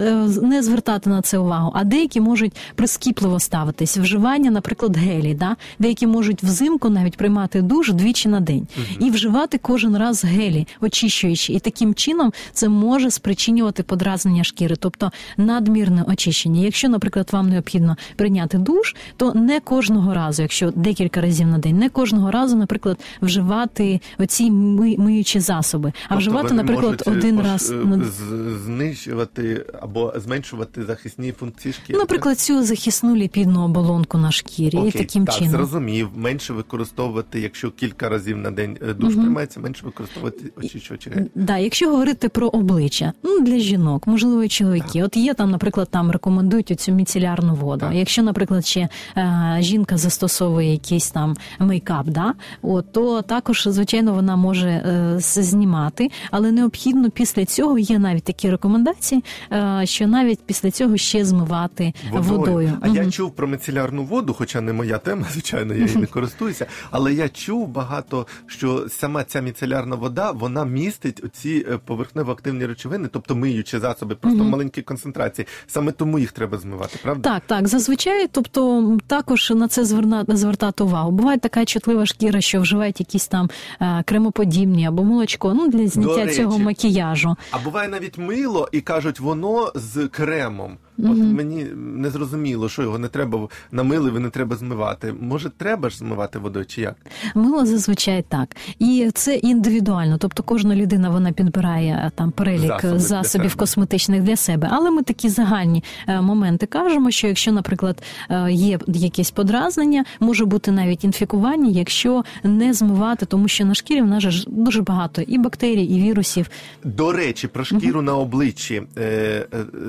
е, 0.00 0.14
не 0.42 0.62
звертати 0.62 1.10
на 1.10 1.22
це 1.22 1.38
увагу, 1.38 1.72
а 1.74 1.84
деякі 1.84 2.20
можуть 2.20 2.52
прискіпливо 2.74 3.40
ставитись. 3.40 3.98
Вживання, 3.98 4.50
наприклад, 4.50 4.96
гелі, 4.96 5.34
да? 5.34 5.56
деякі 5.78 6.06
можуть 6.06 6.42
взимку 6.42 6.88
навіть 6.88 7.16
приймати 7.16 7.62
душ 7.62 7.92
двічі 7.92 8.28
на 8.28 8.40
день 8.40 8.66
і 9.00 9.10
вживати 9.10 9.58
кожен 9.58 9.96
раз 9.96 10.24
гелі, 10.24 10.66
очищуючи. 10.80 11.52
І 11.52 11.58
таким 11.58 11.94
чином 11.94 12.32
це 12.52 12.68
може 12.68 13.10
спричинювати 13.10 13.82
подразнення 13.82 14.44
шкіри, 14.44 14.76
тобто 14.76 15.12
надмірне 15.36 16.04
очищення. 16.08 16.60
Якщо, 16.60 16.88
наприклад, 16.88 17.28
вам 17.32 17.48
необхідно 17.48 17.96
прийняти 18.16 18.58
душ, 18.58 18.96
то 19.16 19.34
не 19.34 19.60
кожного 19.60 20.14
разу, 20.14 20.42
якщо 20.42 20.70
декілька 20.70 21.20
разів 21.20 21.46
на 21.46 21.58
день, 21.58 21.78
не 21.78 21.88
кожного 21.88 22.30
разу, 22.30 22.56
наприклад, 22.56 22.98
вживати 23.22 23.39
вживати 23.40 24.00
оці 24.18 24.50
ми, 24.50 24.96
миючі 24.98 25.40
засоби, 25.40 25.88
а 25.88 26.08
Тобто 26.08 26.18
вживати, 26.18 26.54
наприклад, 26.54 27.02
один 27.06 27.40
раз 27.40 27.72
пош- 27.72 27.84
на 27.86 27.96
е, 28.04 28.58
знищувати 28.64 29.66
або 29.82 30.12
зменшувати 30.16 30.84
захисні 30.84 31.32
функції 31.32 31.72
шкіри. 31.74 31.98
Наприклад, 31.98 32.38
цю 32.38 32.64
захисну 32.64 33.16
ліпідну 33.16 33.64
оболонку 33.64 34.18
на 34.18 34.32
шкірі, 34.32 34.76
Окей, 34.76 34.88
і 34.88 34.92
таким 34.92 35.24
так, 35.24 35.34
чином. 35.34 35.52
зрозумів. 35.52 36.08
Менше 36.14 36.52
використовувати, 36.52 37.40
якщо 37.40 37.70
кілька 37.70 38.08
разів 38.08 38.36
на 38.36 38.50
день 38.50 38.78
е, 38.82 38.94
душ 38.94 39.14
Мгм. 39.14 39.22
приймається, 39.22 39.60
менше 39.60 39.86
використовувати 39.86 40.52
очищувачі. 40.56 41.10
Да, 41.34 41.58
якщо 41.58 41.90
говорити 41.90 42.28
про 42.28 42.48
обличчя, 42.48 43.12
ну 43.22 43.40
для 43.40 43.58
жінок, 43.58 44.06
можливо, 44.06 44.42
і 44.44 44.48
чоловіки. 44.48 45.02
От 45.02 45.16
є 45.16 45.34
там, 45.34 45.50
наприклад, 45.50 45.88
там 45.90 46.10
рекомендують 46.10 46.70
оцю 46.70 46.92
міцелярну 46.92 47.54
воду. 47.54 47.80
Так. 47.80 47.94
Якщо, 47.94 48.22
наприклад, 48.22 48.66
ще 48.66 48.88
е, 49.16 49.56
жінка 49.60 49.96
застосовує 49.96 50.72
якийсь 50.72 51.10
там 51.10 51.36
мейкап, 51.58 52.06
да, 52.08 52.34
от, 52.62 52.92
то 52.92 53.19
також, 53.22 53.68
звичайно, 53.70 54.12
вона 54.12 54.36
може 54.36 54.68
е, 54.68 55.14
знімати, 55.18 56.10
але 56.30 56.52
необхідно 56.52 57.10
після 57.10 57.44
цього 57.44 57.78
є 57.78 57.98
навіть 57.98 58.24
такі 58.24 58.50
рекомендації, 58.50 59.24
е, 59.52 59.82
що 59.84 60.06
навіть 60.06 60.40
після 60.46 60.70
цього 60.70 60.96
ще 60.96 61.24
змивати 61.24 61.92
водою. 62.12 62.72
А 62.80 62.88
я 62.88 63.10
чув 63.10 63.30
про 63.30 63.46
міцелярну 63.46 64.04
воду, 64.04 64.34
хоча 64.34 64.60
не 64.60 64.72
моя 64.72 64.98
тема, 64.98 65.26
звичайно, 65.32 65.74
я 65.74 65.84
її 65.84 65.96
не 65.96 66.06
користуюся. 66.06 66.66
Але 66.90 67.12
я 67.12 67.28
чув 67.28 67.68
багато, 67.68 68.26
що 68.46 68.86
сама 68.88 69.24
ця 69.24 69.40
міцелярна 69.40 69.96
вода 69.96 70.30
вона 70.30 70.64
містить 70.64 71.24
оці 71.24 71.66
е, 71.68 71.78
поверхнево-активні 71.86 72.66
речовини, 72.66 73.08
тобто 73.12 73.36
миючі 73.36 73.78
засоби, 73.78 74.14
просто 74.14 74.38
в 74.38 74.42
Мгм. 74.42 74.50
маленькій 74.50 74.82
концентрації. 74.82 75.46
Саме 75.66 75.92
тому 75.92 76.18
їх 76.18 76.32
треба 76.32 76.58
змивати, 76.58 76.98
правда? 77.02 77.30
Так, 77.30 77.42
так, 77.46 77.68
зазвичай, 77.68 78.28
тобто 78.32 78.98
також 79.06 79.50
на 79.50 79.68
це 79.68 79.84
звертати 80.28 80.84
увагу. 80.84 81.10
Буває 81.10 81.38
така 81.38 81.64
чутлива 81.64 82.06
шкіра, 82.06 82.40
що 82.40 82.60
вживають 82.60 83.00
якісь 83.10 83.28
там 83.28 83.50
е, 83.80 84.02
кремоподібні 84.06 84.86
або 84.86 85.04
молочко, 85.04 85.54
ну 85.54 85.68
для 85.68 85.88
зняття 85.88 86.26
цього 86.26 86.58
макіяжу. 86.58 87.36
А 87.50 87.58
буває 87.58 87.88
навіть 87.88 88.18
мило, 88.18 88.68
і 88.72 88.80
кажуть, 88.80 89.20
воно 89.20 89.72
з 89.74 90.08
кремом. 90.08 90.78
От 91.04 91.18
мені 91.18 91.66
не 91.76 92.10
зрозуміло, 92.10 92.68
що 92.68 92.82
його 92.82 92.98
не 92.98 93.08
треба 93.08 93.48
намилив, 93.72 94.20
не 94.20 94.30
треба 94.30 94.56
змивати. 94.56 95.14
Може, 95.20 95.50
треба 95.56 95.90
ж 95.90 95.98
змивати 95.98 96.38
водою, 96.38 96.66
чи 96.66 96.80
як? 96.80 96.96
Мило 97.34 97.66
зазвичай 97.66 98.24
так. 98.28 98.56
І 98.78 99.10
це 99.14 99.34
індивідуально. 99.34 100.18
Тобто 100.18 100.42
кожна 100.42 100.76
людина 100.76 101.10
вона 101.10 101.32
підбирає 101.32 102.02
е, 102.06 102.10
там 102.14 102.30
перелік 102.30 102.62
Засоби 102.62 102.92
для 102.92 102.98
засобів 102.98 103.50
себе. 103.50 103.60
косметичних 103.60 104.22
для 104.22 104.36
себе. 104.36 104.68
Але 104.72 104.90
ми 104.90 105.02
такі 105.02 105.28
загальні 105.28 105.84
е, 106.06 106.20
моменти 106.20 106.66
кажемо, 106.66 107.10
що 107.10 107.26
якщо, 107.26 107.52
наприклад, 107.52 108.02
е, 108.30 108.52
є 108.52 108.78
якесь 108.86 109.30
подразнення, 109.30 110.04
може 110.20 110.44
бути 110.44 110.70
навіть 110.72 111.04
інфікування, 111.04 111.70
якщо 111.70 112.24
не 112.44 112.72
змивати, 112.72 113.26
тому 113.26 113.48
що 113.48 113.64
на 113.64 113.74
шкірі 113.74 114.02
в 114.02 114.06
нас 114.06 114.22
ж 114.22 114.44
дуже 114.48 114.82
багато 114.82 115.22
і 115.22 115.38
бактерій, 115.38 115.84
і 115.84 116.02
вірусів. 116.02 116.50
До 116.84 117.12
речі, 117.12 117.48
про 117.48 117.64
шкіру 117.64 118.02
на 118.02 118.16
обличчі. 118.16 118.82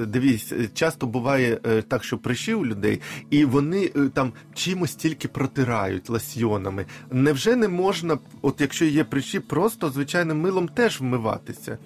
Дивись, 0.07 0.51
е, 0.51 0.69
часто 1.01 1.07
буває 1.07 1.59
е, 1.65 1.81
так, 1.81 2.03
що 2.03 2.17
прищі 2.17 2.53
у 2.53 2.65
людей, 2.65 3.01
і 3.29 3.45
вони 3.45 3.91
е, 3.95 4.09
там 4.13 4.33
чимось 4.53 4.95
тільки 4.95 5.27
протирають 5.27 6.09
ласьйонами. 6.09 6.85
Невже 7.11 7.55
не 7.55 7.67
можна, 7.67 8.17
от 8.41 8.61
якщо 8.61 8.85
є 8.85 9.03
прищі, 9.03 9.39
просто 9.39 9.89
звичайним 9.89 10.41
милом 10.41 10.67
теж 10.67 10.99
вмиватися? 10.99 11.77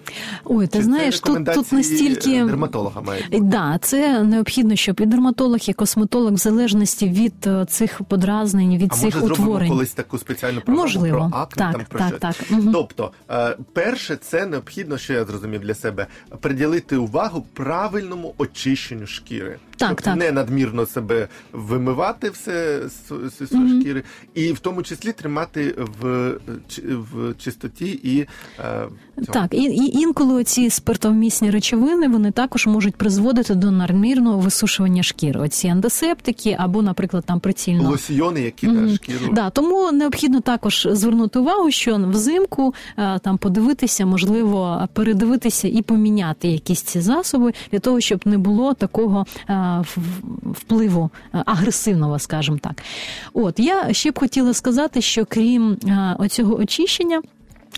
Ой, 0.44 0.66
ти 0.66 0.78
Чи 0.78 0.84
знаєш, 0.84 1.20
це 1.20 1.34
тут, 1.34 1.54
тут 1.54 1.72
настільки 1.72 2.30
е, 2.30 2.44
дерматолога 2.44 3.00
має 3.00 3.22
бути? 3.22 3.40
Да, 3.40 3.78
це 3.82 4.22
необхідно, 4.22 4.76
щоб 4.76 5.00
і 5.00 5.06
дерматолог, 5.06 5.58
і 5.68 5.72
косметолог, 5.72 6.32
в 6.32 6.36
залежності 6.36 7.08
від 7.08 7.48
цих 7.68 8.00
подразнень, 8.08 8.78
від 8.78 8.92
А 8.92 8.96
цих 8.96 9.20
може 9.20 9.32
утворень. 9.32 9.68
колись 9.68 9.92
таку 9.92 10.18
спеціальну 10.18 10.60
програму 10.60 10.82
Можливо, 10.82 11.16
про 11.30 11.38
акне, 11.38 11.64
так, 11.64 11.72
там 11.72 11.84
про 11.88 11.98
так, 11.98 12.08
щось? 12.08 12.20
так. 12.20 12.36
Тобто, 12.72 13.10
перше, 13.72 14.16
це 14.16 14.46
необхідно, 14.46 14.98
що 14.98 15.12
я 15.12 15.24
зрозумів 15.24 15.60
для 15.60 15.74
себе, 15.74 16.06
приділити 16.40 16.96
увагу 16.96 17.46
правильному 17.54 18.34
очищенню 18.38 18.95
шкіри. 19.06 19.58
Так, 19.76 19.88
тобто 19.88 20.04
так. 20.04 20.16
не 20.16 20.32
надмірно 20.32 20.86
себе 20.86 21.28
вимивати 21.52 22.30
все 22.30 22.80
з 23.40 23.52
Мгм. 23.52 23.80
шкіри, 23.80 24.02
і 24.34 24.52
в 24.52 24.58
тому 24.58 24.82
числі 24.82 25.12
тримати 25.12 25.74
в, 26.00 26.30
в 26.90 27.34
чистоті 27.38 28.00
і 28.02 28.26
е. 28.60 28.88
Так, 29.32 29.54
і, 29.54 29.62
і 29.62 29.98
інколи 30.00 30.44
ці 30.44 30.70
спиртовмісні 30.70 31.50
речовини 31.50 32.08
вони 32.08 32.30
також 32.30 32.66
можуть 32.66 32.96
призводити 32.96 33.54
до 33.54 33.70
надмірного 33.70 34.38
висушування 34.38 35.02
шкіри. 35.02 35.40
Оці 35.40 35.68
антисептики 35.68 36.56
або, 36.58 36.82
наприклад, 36.82 37.24
там 37.26 37.40
прицільно. 37.40 37.90
лосьйони, 37.90 38.40
які 38.40 38.66
Мгм. 38.68 38.86
на 38.86 38.94
шкіру. 38.94 39.32
Да, 39.32 39.50
тому 39.50 39.92
необхідно 39.92 40.40
також 40.40 40.88
звернути 40.90 41.38
увагу, 41.38 41.70
що 41.70 41.96
взимку 41.96 42.74
е, 42.98 43.18
там 43.18 43.38
подивитися, 43.38 44.06
можливо, 44.06 44.88
передивитися 44.92 45.68
і 45.68 45.82
поміняти 45.82 46.48
якісь 46.48 46.82
ці 46.82 47.00
засоби 47.00 47.52
для 47.72 47.78
того, 47.78 48.00
щоб 48.00 48.20
не 48.24 48.38
було 48.38 48.74
такого 48.74 49.26
е, 49.48 49.65
впливу 50.42 51.10
е, 51.34 51.42
агресивного, 51.46 52.18
скажімо 52.18 52.58
так. 52.62 52.82
От 53.32 53.58
я 53.60 53.92
ще 53.92 54.10
б 54.10 54.18
хотіла 54.18 54.54
сказати, 54.54 55.00
що 55.00 55.24
крім 55.24 55.72
е, 55.72 56.16
оцього 56.18 56.56
очищення. 56.56 57.22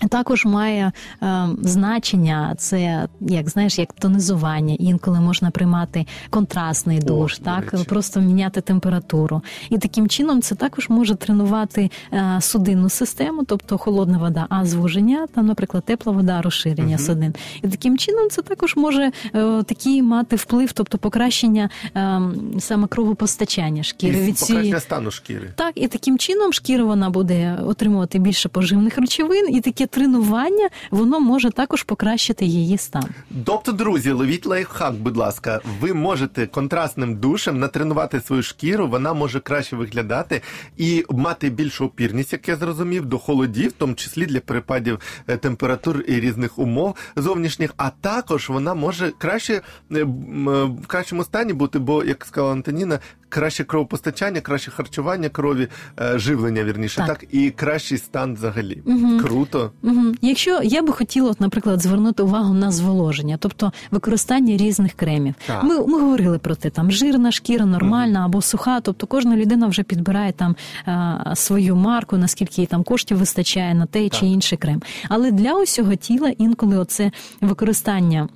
Також 0.08 0.44
має 0.44 0.92
е, 1.22 1.48
значення 1.60 2.54
це, 2.58 3.08
як 3.20 3.48
знаєш, 3.48 3.78
як 3.78 3.92
тонизування. 3.92 4.76
Інколи 4.78 5.20
можна 5.20 5.50
приймати 5.50 6.06
контрастний 6.30 6.98
душ, 6.98 7.38
до 7.38 7.44
так 7.44 7.72
речі. 7.72 7.84
просто 7.84 8.20
міняти 8.20 8.60
температуру. 8.60 9.42
І 9.70 9.78
таким 9.78 10.08
чином 10.08 10.42
це 10.42 10.54
також 10.54 10.88
може 10.88 11.14
тренувати 11.14 11.90
е, 12.12 12.38
судинну 12.40 12.88
систему, 12.88 13.44
тобто 13.44 13.78
холодна 13.78 14.18
вода, 14.18 14.46
а 14.50 14.64
звуження, 14.64 15.26
там, 15.34 15.46
наприклад, 15.46 15.84
тепла 15.84 16.12
вода, 16.12 16.42
розширення 16.42 16.96
Мгм. 16.96 17.06
судин. 17.06 17.34
І 17.62 17.68
таким 17.68 17.98
чином 17.98 18.30
це 18.30 18.42
також 18.42 18.76
може 18.76 19.12
е, 19.34 19.62
такий 19.62 20.02
мати 20.02 20.36
вплив, 20.36 20.72
тобто 20.72 20.98
покращення 20.98 21.70
е, 21.96 22.20
саме 22.58 22.86
кровопостачання 22.86 23.82
шкіри 23.82 24.18
І 24.18 24.20
від 24.20 24.38
покращення 24.40 24.80
стану 24.80 25.10
шкіри. 25.10 25.52
Так, 25.54 25.72
і 25.74 25.88
таким 25.88 26.18
чином 26.18 26.52
шкіра 26.52 26.84
вона 26.84 27.10
буде 27.10 27.58
отримувати 27.66 28.18
більше 28.18 28.48
поживних 28.48 28.98
речовин, 28.98 29.54
і 29.54 29.60
таке 29.60 29.86
тренування 29.90 30.68
воно 30.90 31.20
може 31.20 31.50
також 31.50 31.82
покращити 31.82 32.44
її 32.44 32.78
стан. 32.78 33.04
Тобто, 33.44 33.72
друзі, 33.72 34.10
ловіть 34.10 34.46
лайфхак, 34.46 34.94
будь 34.94 35.16
ласка. 35.16 35.60
Ви 35.80 35.94
можете 35.94 36.46
контрастним 36.46 37.16
душем 37.16 37.58
натренувати 37.58 38.20
свою 38.20 38.42
шкіру, 38.42 38.88
вона 38.88 39.12
може 39.12 39.40
краще 39.40 39.76
виглядати 39.76 40.42
і 40.76 41.04
мати 41.10 41.50
більшу 41.50 41.84
опірність, 41.84 42.32
як 42.32 42.48
я 42.48 42.56
зрозумів, 42.56 43.06
до 43.06 43.18
холодів, 43.18 43.70
в 43.70 43.72
тому 43.72 43.94
числі 43.94 44.26
для 44.26 44.40
перепадів 44.40 44.98
е, 45.28 45.36
температур 45.36 46.04
і 46.08 46.20
різних 46.20 46.58
умов 46.58 46.94
зовнішніх. 47.16 47.74
А 47.76 47.90
також 47.90 48.48
вона 48.48 48.74
може 48.74 49.12
краще 49.18 49.54
е, 49.54 49.62
е, 49.98 50.04
в 50.64 50.86
кращому 50.86 51.24
стані 51.24 51.52
бути, 51.52 51.78
бо, 51.78 52.04
як 52.04 52.24
сказала 52.24 52.52
Антоніна, 52.52 52.98
краще 53.28 53.64
кровопостачання, 53.64 54.40
краще 54.40 54.70
харчування 54.70 55.28
крові, 55.28 55.68
е, 56.00 56.18
живлення 56.18 56.64
вірніше, 56.64 56.96
Так. 56.96 57.06
так, 57.06 57.24
і 57.30 57.50
кращий 57.50 57.98
стан 57.98 58.34
взагалі. 58.34 58.82
Мгм. 58.84 59.20
Круто. 59.20 59.72
Угу. 59.82 60.02
Якщо 60.22 60.60
я 60.62 60.82
би 60.82 60.92
хотіла, 60.92 61.30
от, 61.30 61.40
наприклад, 61.40 61.82
звернути 61.82 62.22
увагу 62.22 62.54
на 62.54 62.70
зволоження, 62.70 63.36
тобто 63.40 63.72
використання 63.90 64.56
різних 64.56 64.92
кремів. 64.92 65.34
Так. 65.46 65.64
Ми, 65.64 65.86
ми 65.86 66.00
говорили 66.00 66.38
про 66.38 66.54
те, 66.54 66.70
там 66.70 66.90
жирна 66.90 67.32
шкіра, 67.32 67.66
нормальна 67.66 68.24
або 68.24 68.42
суха. 68.42 68.80
Тобто 68.80 69.06
кожна 69.06 69.36
людина 69.36 69.66
вже 69.66 69.82
підбирає 69.82 70.32
там 70.32 70.56
а, 70.84 71.34
свою 71.34 71.76
марку, 71.76 72.16
наскільки 72.16 72.60
їй 72.62 72.66
там 72.66 72.82
коштів 72.82 73.18
вистачає 73.18 73.74
на 73.74 73.86
той 73.86 74.08
Так. 74.08 74.20
чи 74.20 74.26
інший 74.26 74.58
крем. 74.58 74.82
Але 75.08 75.30
для 75.30 75.54
усього 75.54 75.94
тіла 75.94 76.32
інколи 76.38 76.78
оце 76.78 77.10
використання. 77.40 78.28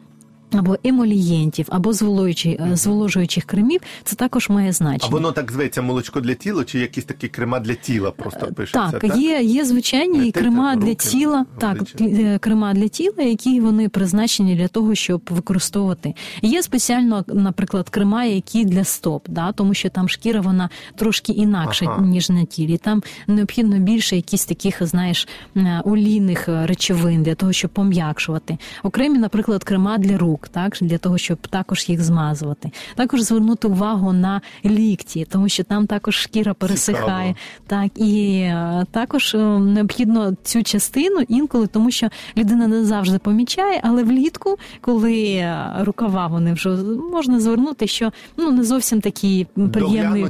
Або 0.52 0.76
емолієнтів, 0.84 1.66
або 1.70 1.92
зволожуючих, 1.92 2.76
зволожуючих 2.76 3.44
кремів, 3.44 3.80
це 4.04 4.16
також 4.16 4.48
має 4.48 4.68
А 4.68 4.72
значення. 4.72 5.12
воно 5.12 5.32
так 5.32 5.52
зветься 5.52 5.82
молочко 5.82 6.20
для 6.20 6.34
тіла, 6.34 6.64
чи 6.64 6.78
якісь 6.78 7.04
такі 7.04 7.28
крема 7.28 7.60
для 7.60 7.74
тіла 7.74 8.10
просто 8.10 8.46
пишеться? 8.46 8.90
Е, 8.96 9.00
Так, 9.00 9.16
є, 9.16 9.40
є 9.42 9.64
звичайні 9.64 10.18
Мити 10.18 10.40
крема 10.40 10.70
треба 10.70 10.82
для 10.84 10.90
руки, 10.90 11.08
тіла, 11.08 11.46
так 11.58 11.82
е, 12.00 12.38
крема 12.38 12.74
для 12.74 12.88
тіла, 12.88 13.22
які 13.22 13.60
вони 13.60 13.88
призначені 13.88 14.56
для 14.56 14.68
того, 14.68 14.94
щоб 14.94 15.22
використовувати. 15.30 16.14
Є 16.42 16.62
спеціально, 16.62 17.24
наприклад, 17.28 17.88
крема, 17.88 18.24
які 18.24 18.64
для 18.64 18.84
стоп, 18.84 19.28
да, 19.28 19.52
тому 19.52 19.74
що 19.74 19.88
там 19.88 20.08
шкіра 20.08 20.40
вона 20.40 20.68
трошки 20.96 21.32
інакша, 21.32 21.86
Ага. 21.88 22.02
ніж 22.06 22.30
на 22.30 22.44
тілі. 22.44 22.76
Там 22.78 23.02
необхідно 23.26 23.78
більше 23.78 24.16
якісь 24.16 24.44
таких, 24.44 24.86
знаєш, 24.86 25.28
е, 25.56 25.82
олійних 25.84 26.48
е, 26.48 26.66
речовин 26.66 27.22
для 27.22 27.34
того, 27.34 27.52
щоб 27.52 27.70
пом'якшувати. 27.70 28.58
Окремі, 28.82 29.18
наприклад, 29.18 29.64
крема 29.64 29.98
для 29.98 30.18
рук. 30.18 30.41
Рук, 30.42 30.48
так 30.48 30.78
для 30.80 30.98
того, 30.98 31.18
щоб 31.18 31.38
також 31.38 31.88
їх 31.88 32.02
змазувати. 32.02 32.70
Також 32.94 33.20
звернути 33.20 33.68
увагу 33.68 34.12
на 34.12 34.40
лікті, 34.64 35.26
тому 35.30 35.48
що 35.48 35.64
там 35.64 35.86
також 35.86 36.16
шкіра 36.16 36.54
пересихає. 36.54 37.34
Так 37.66 37.90
і 37.96 38.40
е, 38.40 38.86
також 38.90 39.34
е, 39.34 39.38
необхідно 39.58 40.36
цю 40.42 40.62
частину 40.62 41.20
інколи, 41.28 41.66
тому 41.66 41.90
що 41.90 42.08
людина 42.36 42.66
не 42.66 42.84
завжди 42.84 43.18
помічає, 43.18 43.80
але 43.84 44.02
влітку, 44.02 44.58
коли 44.80 45.24
е, 45.24 45.72
рукава 45.80 46.26
вони 46.26 46.52
вже 46.52 46.68
можна 47.12 47.40
звернути, 47.40 47.86
що 47.86 48.12
ну 48.36 48.50
не 48.50 48.64
зовсім 48.64 49.00
такі 49.00 49.46
приємні. 49.72 50.28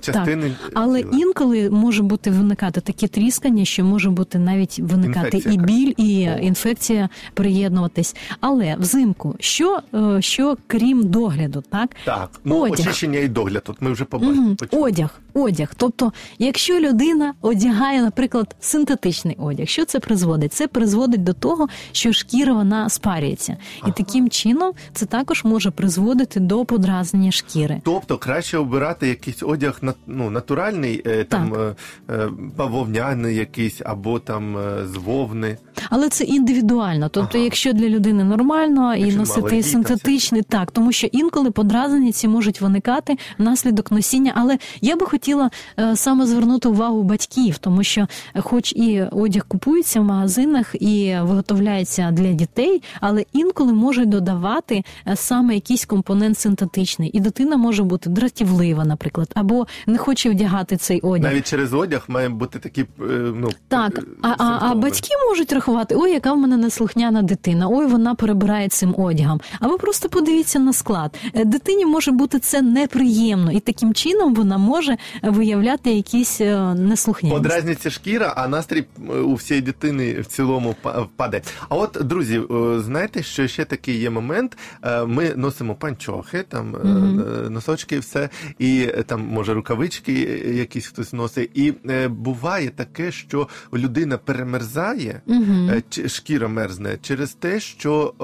Частини. 0.00 0.42
Так. 0.62 0.72
Але 0.74 1.00
інколи 1.00 1.70
може 1.70 2.02
бути 2.02 2.30
виникати 2.30 2.80
такі 2.80 3.08
тріскання, 3.08 3.64
що 3.64 3.84
може 3.84 4.10
бути 4.10 4.38
навіть 4.38 4.78
виникати 4.78 5.36
Інфекція 5.36 5.54
і 5.54 5.66
біль, 5.66 5.92
і 5.96 6.20
інфекція 6.46 7.08
приєднуватись. 7.34 8.16
Але 8.40 8.76
взимку, 8.78 9.19
що, 9.40 9.80
е, 9.94 10.22
що 10.22 10.56
крім 10.66 11.02
догляду, 11.08 11.62
так? 11.70 11.90
Так, 12.04 12.30
ну 12.44 12.60
Одяг. 12.60 12.80
очищення 12.80 13.18
і 13.18 13.28
догляд. 13.28 13.64
Тут 13.64 13.76
ми 13.82 13.92
вже 13.92 14.04
побачили. 14.04 14.54
Почули. 14.54 14.82
Одяг, 14.82 15.20
одяг. 15.34 15.72
Тобто, 15.76 16.12
якщо 16.38 16.80
людина 16.80 17.34
одягає, 17.40 18.02
наприклад, 18.02 18.56
синтетичний 18.60 19.36
одяг, 19.40 19.66
що 19.68 19.84
це 19.84 20.00
призводить? 20.00 20.52
Це 20.52 20.66
призводить 20.66 21.22
до 21.24 21.32
того, 21.32 21.68
що 21.92 22.12
шкіра 22.12 22.52
вона 22.52 22.88
спарюється, 22.88 23.56
і 23.86 23.92
таким 23.92 24.28
чином 24.30 24.72
це 24.94 25.06
також 25.06 25.44
може 25.44 25.70
призводити 25.70 26.40
до 26.40 26.64
подразнення 26.64 27.30
шкіри. 27.32 27.80
Тобто 27.84 28.18
краще 28.18 28.58
обирати 28.58 29.08
якийсь 29.08 29.42
одяг 29.42 29.78
на- 29.82 29.94
ну, 30.06 30.30
натуральний, 30.30 31.02
е, 31.06 31.24
там 31.24 31.54
е, 31.54 31.74
е, 32.10 32.28
бавовняний 32.56 33.36
якийсь, 33.36 33.80
або 33.84 34.18
там 34.18 34.56
е, 34.58 34.86
з 34.86 34.96
вовни. 34.96 35.56
Але 35.90 36.08
це 36.08 36.24
індивідуально. 36.24 37.08
Тобто, 37.08 37.38
Ага. 37.38 37.44
якщо 37.44 37.72
для 37.72 37.88
людини 37.88 38.24
нормально 38.24 38.94
і 38.94 39.00
Якщо 39.00 39.18
носити 39.18 39.62
синтетичний, 39.62 40.42
так 40.42 40.70
тому 40.70 40.92
що 40.92 41.06
інколи 41.06 41.50
подразнення 41.50 42.12
ці 42.12 42.28
можуть 42.28 42.60
виникати 42.60 43.16
внаслідок 43.38 43.90
носіння. 43.90 44.32
Але 44.36 44.58
я 44.80 44.96
би 44.96 45.06
хотіла 45.06 45.19
е, 45.28 45.96
саме 45.96 46.26
звернути 46.26 46.68
увагу 46.68 47.02
батьків, 47.02 47.58
тому 47.58 47.82
що, 47.82 48.06
хоч 48.40 48.72
і 48.72 49.02
одяг 49.12 49.46
купується 49.48 50.00
в 50.00 50.04
магазинах 50.04 50.74
і 50.74 51.16
виготовляється 51.20 52.10
для 52.10 52.32
дітей, 52.32 52.82
але 53.00 53.24
інколи 53.32 53.72
можуть 53.72 54.08
додавати 54.08 54.84
е, 55.06 55.16
саме 55.16 55.54
якийсь 55.54 55.84
компонент 55.84 56.38
синтетичний, 56.38 57.10
і 57.12 57.20
дитина 57.20 57.56
може 57.56 57.82
бути 57.82 58.10
дратівлива, 58.10 58.84
наприклад, 58.84 59.30
або 59.34 59.66
не 59.86 59.98
хоче 59.98 60.30
вдягати 60.30 60.76
цей 60.76 61.00
одяг. 61.00 61.32
Навіть 61.32 61.46
через 61.46 61.74
одяг 61.74 62.04
має 62.08 62.28
бути 62.28 62.58
такі, 62.58 62.80
е, 62.82 62.86
ну 63.34 63.48
Так, 63.68 64.04
а, 64.22 64.28
а, 64.38 64.58
а 64.60 64.74
батьки 64.74 65.10
можуть 65.28 65.52
рахувати, 65.52 65.94
ой, 65.98 66.12
яка 66.12 66.32
в 66.32 66.38
мене 66.38 66.56
неслухняна 66.56 67.22
дитина, 67.22 67.68
ой, 67.70 67.86
вона 67.86 68.14
перебирає 68.14 68.68
цим 68.68 68.94
одягом. 68.98 69.40
А 69.60 69.68
ви 69.68 69.78
просто 69.78 70.08
подивіться 70.08 70.58
на 70.58 70.72
склад. 70.72 71.18
Дитині 71.44 71.86
може 71.86 72.10
бути 72.10 72.38
це 72.38 72.62
неприємно, 72.62 73.52
і 73.52 73.60
таким 73.60 73.94
чином 73.94 74.34
вона 74.34 74.58
може 74.58 74.96
виявляти 75.22 75.90
якісь 75.94 76.40
е, 76.40 76.74
неслухняність. 76.74 77.42
Подразніться 77.42 77.90
шкіра, 77.90 78.32
а 78.36 78.48
настрій 78.48 78.84
е, 79.10 79.12
у 79.12 79.34
всієї 79.34 79.62
дитини 79.62 80.20
в 80.20 80.26
цілому 80.26 80.74
па- 80.82 81.00
впаде. 81.00 81.42
А 81.68 81.74
от, 81.76 81.98
друзі, 82.00 82.40
е, 82.50 82.80
знаєте, 82.80 83.22
що 83.22 83.48
ще 83.48 83.64
такий 83.64 83.96
є 83.98 84.10
момент? 84.10 84.58
Ми 85.06 85.32
носимо 85.36 85.74
панчохи, 85.74 86.44
там 86.48 86.76
е, 86.76 87.50
носочки, 87.50 87.96
і 87.96 87.98
все, 87.98 88.28
і 88.58 88.86
там 89.06 89.26
може 89.26 89.54
рукавички 89.54 90.12
якісь 90.54 90.86
хтось 90.86 91.12
носить. 91.12 91.50
І 91.54 91.72
буває 92.08 92.68
таке, 92.70 93.12
що 93.12 93.48
людина 93.74 94.18
перемерзає, 94.18 95.20
е, 95.28 96.08
шкіра 96.08 96.48
мерзне 96.48 96.98
через 97.02 97.32
те, 97.32 97.60
що 97.60 98.14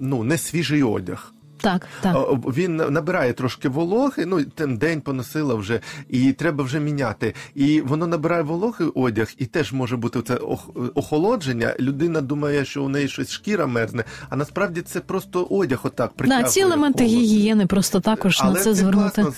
ну 0.00 0.24
не 0.24 0.38
свіжий 0.38 0.82
одяг. 0.82 1.32
Так, 1.60 1.86
так. 2.00 2.16
Він 2.46 2.76
набирає 2.76 3.32
трошки 3.32 3.68
вологи, 3.68 4.26
ну 4.26 4.44
тим 4.44 4.76
день 4.76 5.00
поносила 5.00 5.54
вже, 5.54 5.80
і 6.08 6.32
треба 6.32 6.64
вже 6.64 6.80
міняти. 6.80 7.34
І 7.54 7.80
воно 7.80 8.06
набирає 8.06 8.42
вологи 8.42 8.84
одяг, 8.94 9.28
і 9.38 9.46
теж 9.46 9.72
може 9.72 9.96
бути 9.96 10.22
це 10.22 10.34
охолодження. 10.94 11.74
Людина 11.80 12.20
думає, 12.20 12.64
що 12.64 12.84
у 12.84 12.88
неї 12.88 13.08
щось 13.08 13.30
шкіра 13.30 13.66
мерзне, 13.66 14.04
а 14.28 14.36
насправді 14.36 14.80
це 14.82 15.00
просто 15.00 15.46
одяг 15.50 15.80
отак 15.82 16.10
Да, 16.10 16.14
притягує. 16.18 16.48
ці 16.48 16.60
елементи 16.60 16.98
холод. 17.04 17.12
гігієни 17.20 17.66
просто 17.66 18.00
також 18.00 18.38
Але 18.42 18.52
на 18.54 18.58
це 18.60 18.64
ти 18.64 18.74
звернути. 18.74 19.22
класно 19.22 19.32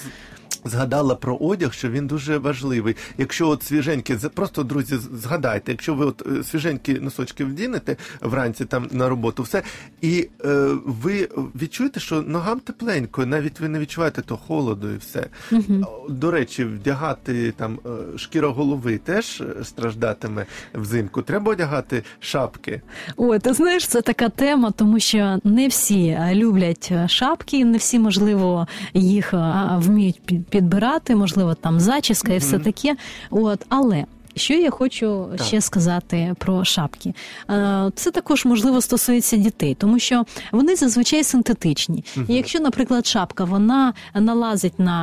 Згадала 0.64 1.14
про 1.14 1.36
одяг, 1.36 1.72
що 1.72 1.90
він 1.90 2.06
дуже 2.06 2.38
важливий. 2.38 2.96
Якщо 3.18 3.48
от 3.48 3.62
свіженькі, 3.62 4.16
просто 4.34 4.62
друзі, 4.62 4.96
згадайте, 4.96 5.72
якщо 5.72 5.94
ви 5.94 6.04
от 6.04 6.22
е, 6.26 6.44
свіженькі 6.44 6.94
носочки 6.94 7.44
вдінете 7.44 7.96
вранці 8.20 8.64
там 8.64 8.88
на 8.90 9.08
роботу, 9.08 9.42
все, 9.42 9.62
і 10.00 10.28
е, 10.44 10.68
ви 10.84 11.28
відчуєте, 11.54 12.00
що 12.00 12.22
ногам 12.22 12.60
тепленько, 12.60 13.26
навіть 13.26 13.60
ви 13.60 13.68
не 13.68 13.78
відчуваєте 13.78 14.22
того 14.22 14.40
холоду 14.46 14.90
і 14.90 14.96
все. 14.96 15.26
Мгм. 15.50 15.86
До 16.08 16.30
речі, 16.30 16.64
вдягати 16.64 17.52
там 17.52 17.78
е, 17.86 18.18
шкіра 18.18 18.48
голови 18.48 18.98
теж 18.98 19.40
е, 19.40 19.64
страждатиме 19.64 20.46
взимку. 20.74 21.22
Треба 21.22 21.52
одягати 21.52 22.02
шапки. 22.20 22.80
Ой, 23.16 23.38
ти 23.38 23.52
знаєш, 23.52 23.86
це 23.86 24.02
така 24.02 24.28
тема, 24.28 24.70
тому 24.70 25.00
що 25.00 25.38
не 25.44 25.68
всі 25.68 26.18
люблять 26.32 26.92
шапки, 27.06 27.64
не 27.64 27.78
всі, 27.78 27.98
можливо, 27.98 28.66
їх 28.94 29.34
вміють 29.76 30.22
підбирати, 30.52 31.16
можливо, 31.16 31.54
там 31.54 31.80
зачіска 31.80 32.32
і 32.32 32.38
все 32.38 32.58
таке. 32.58 32.96
От, 33.30 33.66
але. 33.68 34.04
Що 34.36 34.54
я 34.54 34.70
хочу 34.70 35.26
Так. 35.36 35.46
ще 35.46 35.60
сказати 35.60 36.34
про 36.38 36.64
шапки? 36.64 37.14
Е, 37.50 37.90
Це 37.94 38.10
також 38.10 38.44
можливо 38.44 38.80
стосується 38.80 39.36
дітей, 39.36 39.74
тому 39.74 39.98
що 39.98 40.24
вони 40.52 40.76
зазвичай 40.76 41.24
синтетичні. 41.24 42.04
І 42.28 42.34
якщо, 42.34 42.60
наприклад, 42.60 43.06
шапка 43.06 43.44
вона 43.44 43.92
налазить 44.14 44.78
на, 44.78 44.98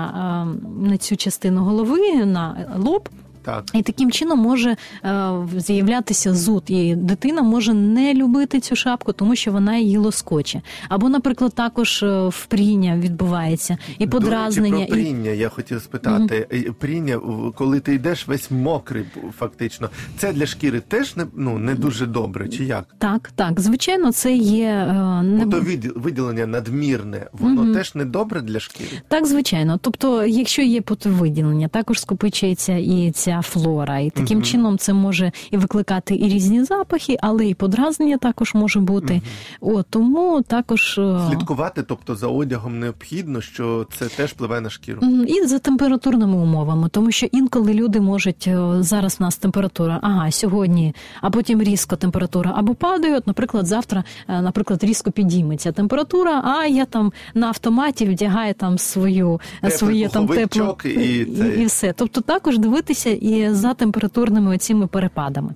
е, 0.82 0.90
на 0.90 0.98
цю 0.98 1.16
частину 1.16 1.64
голови, 1.64 2.26
на 2.26 2.68
лоб, 2.78 3.10
Так. 3.42 3.64
і 3.74 3.82
таким 3.82 4.12
чином 4.12 4.40
може 4.40 4.76
е, 5.06 5.32
з'являтися 5.58 6.36
зуд, 6.36 6.64
і 6.68 6.96
дитина 6.96 7.42
може 7.42 7.74
не 7.74 8.14
любити 8.14 8.60
цю 8.60 8.76
шапку, 8.76 9.14
тому 9.14 9.36
що 9.36 9.52
вона 9.52 9.78
її 9.78 9.98
лоскоче. 9.98 10.62
Або, 10.90 11.10
наприклад, 11.10 11.54
також 11.54 12.04
е, 12.04 12.28
впріння 12.28 12.98
відбувається 12.98 13.78
і 14.00 14.08
подразнення. 14.08 14.70
До 14.70 14.78
речі, 14.78 14.92
про 14.92 15.00
і... 15.00 15.04
пріння 15.04 15.30
я 15.32 15.50
хотів 15.50 15.82
спитати. 15.82 16.48
Е, 16.54 16.62
Пріння, 16.80 17.20
коли 17.56 17.80
ти 17.80 17.94
йдеш 17.94 18.28
весь 18.28 18.52
мокрий, 18.52 19.06
фактично, 19.40 19.90
це 20.18 20.34
для 20.34 20.46
шкіри 20.46 20.80
теж 20.80 21.16
не, 21.16 21.26
ну, 21.36 21.58
не 21.58 21.76
дуже 21.76 22.06
добре, 22.06 22.50
чи 22.50 22.64
як? 22.66 22.86
Так, 22.98 23.32
так, 23.36 23.60
звичайно, 23.60 24.12
це 24.12 24.36
є 24.36 24.68
е, 24.68 25.24
не... 25.24 25.46
Відділ- 25.46 26.00
виділення 26.00 26.46
надмірне, 26.46 27.28
воно 27.34 27.64
Мгм. 27.64 27.74
теж 27.74 27.96
не 27.96 28.06
добре 28.06 28.42
для 28.42 28.60
шкіри. 28.60 29.02
Так, 29.08 29.26
звичайно. 29.26 29.80
Тобто, 29.82 30.26
якщо 30.26 30.62
є 30.62 30.82
потовиділення, 30.82 31.68
також 31.68 32.00
скопичується 32.02 32.74
і 32.74 33.12
ця 33.12 33.29
флора, 33.42 34.00
і 34.00 34.10
таким 34.10 34.38
Мгм. 34.38 34.46
чином 34.46 34.78
це 34.78 34.94
може 34.94 35.32
і 35.52 35.58
викликати 35.58 36.16
і 36.16 36.24
різні 36.30 36.64
запахи, 36.64 37.18
але 37.22 37.46
і 37.46 37.54
подразнення 37.54 38.18
також 38.18 38.54
може 38.54 38.80
бути. 38.80 39.22
От 39.62 39.86
тому 39.90 40.42
також 40.42 40.98
е, 40.98 41.20
Слідкувати, 41.30 41.84
тобто 41.84 42.16
за 42.16 42.28
одягом 42.28 42.80
необхідно, 42.80 43.42
що 43.42 43.88
це 43.98 44.06
теж 44.06 44.32
впливає 44.32 44.62
на 44.62 44.70
шкіру. 44.70 45.02
І 45.28 45.46
за 45.46 45.60
температурними 45.60 46.38
умовами, 46.38 46.90
тому 46.90 47.12
що 47.12 47.26
інколи 47.32 47.74
люди 47.74 48.02
можуть 48.02 48.48
е, 48.48 48.60
зараз 48.80 49.18
у 49.20 49.24
нас 49.24 49.38
температура, 49.38 50.00
ага, 50.02 50.32
сьогодні, 50.32 50.96
а 51.22 51.30
потім 51.30 51.62
різко 51.64 51.96
температура 51.96 52.54
або 52.56 52.74
падає. 52.76 53.18
От, 53.18 53.28
наприклад, 53.28 53.66
завтра, 53.66 54.04
е, 54.28 54.42
наприклад, 54.42 54.84
різко 54.84 55.12
підійметься 55.12 55.72
температура, 55.72 56.42
а 56.46 56.66
я 56.66 56.86
там 56.86 57.14
на 57.34 57.48
автоматі 57.48 58.06
вдягаю 58.06 58.54
там 58.54 58.78
свою 58.78 59.40
Теплий 59.62 59.78
своє 59.78 60.10
там 60.10 60.28
тепло 60.28 60.78
і 60.86 60.90
і, 60.90 61.62
і 61.62 61.66
все. 61.66 61.94
Тобто 61.94 62.22
також 62.22 62.58
дивитися 62.58 63.10
і 63.22 63.50
за 63.50 63.74
температурними 63.74 64.56
оціми 64.56 64.88
перепадами. 64.88 65.54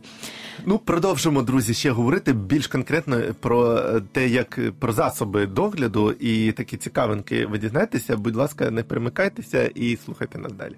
Ну, 0.66 0.78
продовжимо, 0.78 1.42
друзі, 1.42 1.74
ще 1.74 1.92
говорити 1.92 2.34
більш 2.34 2.68
конкретно 2.68 3.22
про 3.40 3.78
е, 3.78 4.02
те, 4.12 4.28
як 4.28 4.58
е, 4.58 4.72
про 4.80 4.94
засоби 4.94 5.46
догляду 5.46 6.12
і 6.12 6.52
такі 6.52 6.78
цікавинки 6.78 7.46
ви 7.46 7.58
дізнаєтеся. 7.58 8.18
Будь 8.18 8.36
ласка, 8.36 8.72
не 8.72 8.84
перемикайтеся 8.84 9.64
і 9.76 9.98
слухайте 10.06 10.40
нас 10.40 10.54
далі. 10.54 10.76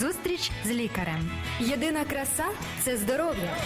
Зустріч 0.00 0.50
з 0.66 0.70
лікарем. 0.70 1.30
Єдина 1.60 2.04
краса 2.04 2.44
це 2.84 2.96
здоров'я. 2.96 3.56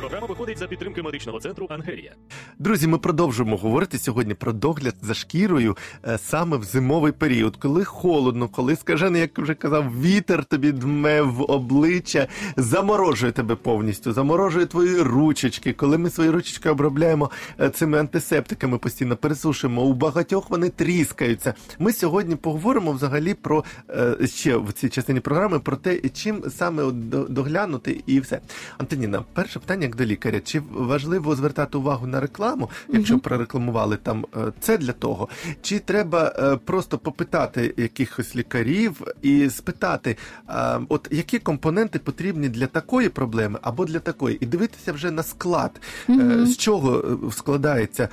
Програма 0.00 0.26
виходить 0.26 0.58
за 0.58 0.66
підтримки 0.66 1.02
медичного 1.02 1.40
центру 1.40 1.66
Ангелія. 1.70 2.14
Друзі, 2.58 2.86
ми 2.86 2.98
продовжуємо 2.98 3.56
говорити 3.56 3.98
сьогодні 3.98 4.34
про 4.34 4.52
догляд 4.52 4.94
за 5.02 5.14
шкірою 5.14 5.76
е, 6.06 6.18
саме 6.18 6.56
в 6.56 6.64
зимовий 6.64 7.12
період, 7.12 7.56
коли 7.56 7.84
холодно, 7.84 8.48
коли 8.48 8.76
скажений, 8.76 9.20
як 9.20 9.38
вже 9.38 9.54
казав, 9.54 10.00
вітер 10.00 10.44
тобі 10.44 10.72
дме 10.72 11.22
в 11.22 11.42
обличчя, 11.50 12.28
заморожує 12.56 13.32
тебе 13.32 13.54
повністю, 13.54 14.12
заморожує 14.12 14.66
твої 14.66 15.02
ручечки. 15.02 15.72
Коли 15.72 15.98
ми 15.98 16.10
свої 16.10 16.30
ручечки 16.30 16.70
обробляємо 16.70 17.30
е, 17.60 17.70
цими 17.70 17.98
антисептиками, 17.98 18.78
постійно 18.78 19.16
пересушуємо, 19.16 19.82
у 19.82 19.92
багатьох 19.92 20.50
вони 20.50 20.68
тріскаються. 20.68 21.54
Ми 21.78 21.92
сьогодні 21.92 22.36
поговоримо 22.36 22.92
взагалі 22.92 23.34
про 23.34 23.64
е, 23.90 24.26
ще 24.26 24.56
в 24.56 24.72
цій 24.72 24.88
частині 24.88 25.20
програми 25.20 25.58
про 25.58 25.76
те, 25.76 26.00
чим 26.08 26.44
саме 26.50 26.90
доглянути 27.28 28.02
і 28.06 28.20
все. 28.20 28.40
Антоніна, 28.78 29.24
перше 29.32 29.58
питання 29.58 29.89
як 29.90 29.96
до 29.96 30.04
лікаря, 30.04 30.40
чи 30.40 30.62
важливо 30.70 31.34
звертати 31.34 31.78
увагу 31.78 32.06
на 32.06 32.20
рекламу, 32.20 32.70
якщо 32.88 33.18
прорекламували 33.18 33.96
там 33.96 34.26
е, 34.36 34.52
це 34.60 34.78
для 34.78 34.92
того, 34.92 35.28
чи 35.62 35.78
треба 35.78 36.32
е, 36.38 36.56
просто 36.56 36.98
попитати 36.98 37.74
якихось 37.76 38.36
лікарів 38.36 39.02
і 39.22 39.50
спитати, 39.50 40.16
е, 40.48 40.80
от 40.88 41.08
які 41.10 41.38
компоненти 41.38 41.98
потрібні 41.98 42.48
для 42.48 42.66
такої 42.66 43.08
проблеми 43.08 43.58
або 43.62 43.84
для 43.84 43.98
такої, 43.98 44.38
і 44.40 44.46
дивитися 44.46 44.92
вже 44.92 45.10
на 45.10 45.22
склад, 45.22 45.80
е, 46.10 46.46
з 46.46 46.56
чого 46.56 47.18
складається 47.32 48.08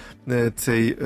цей 0.55 0.97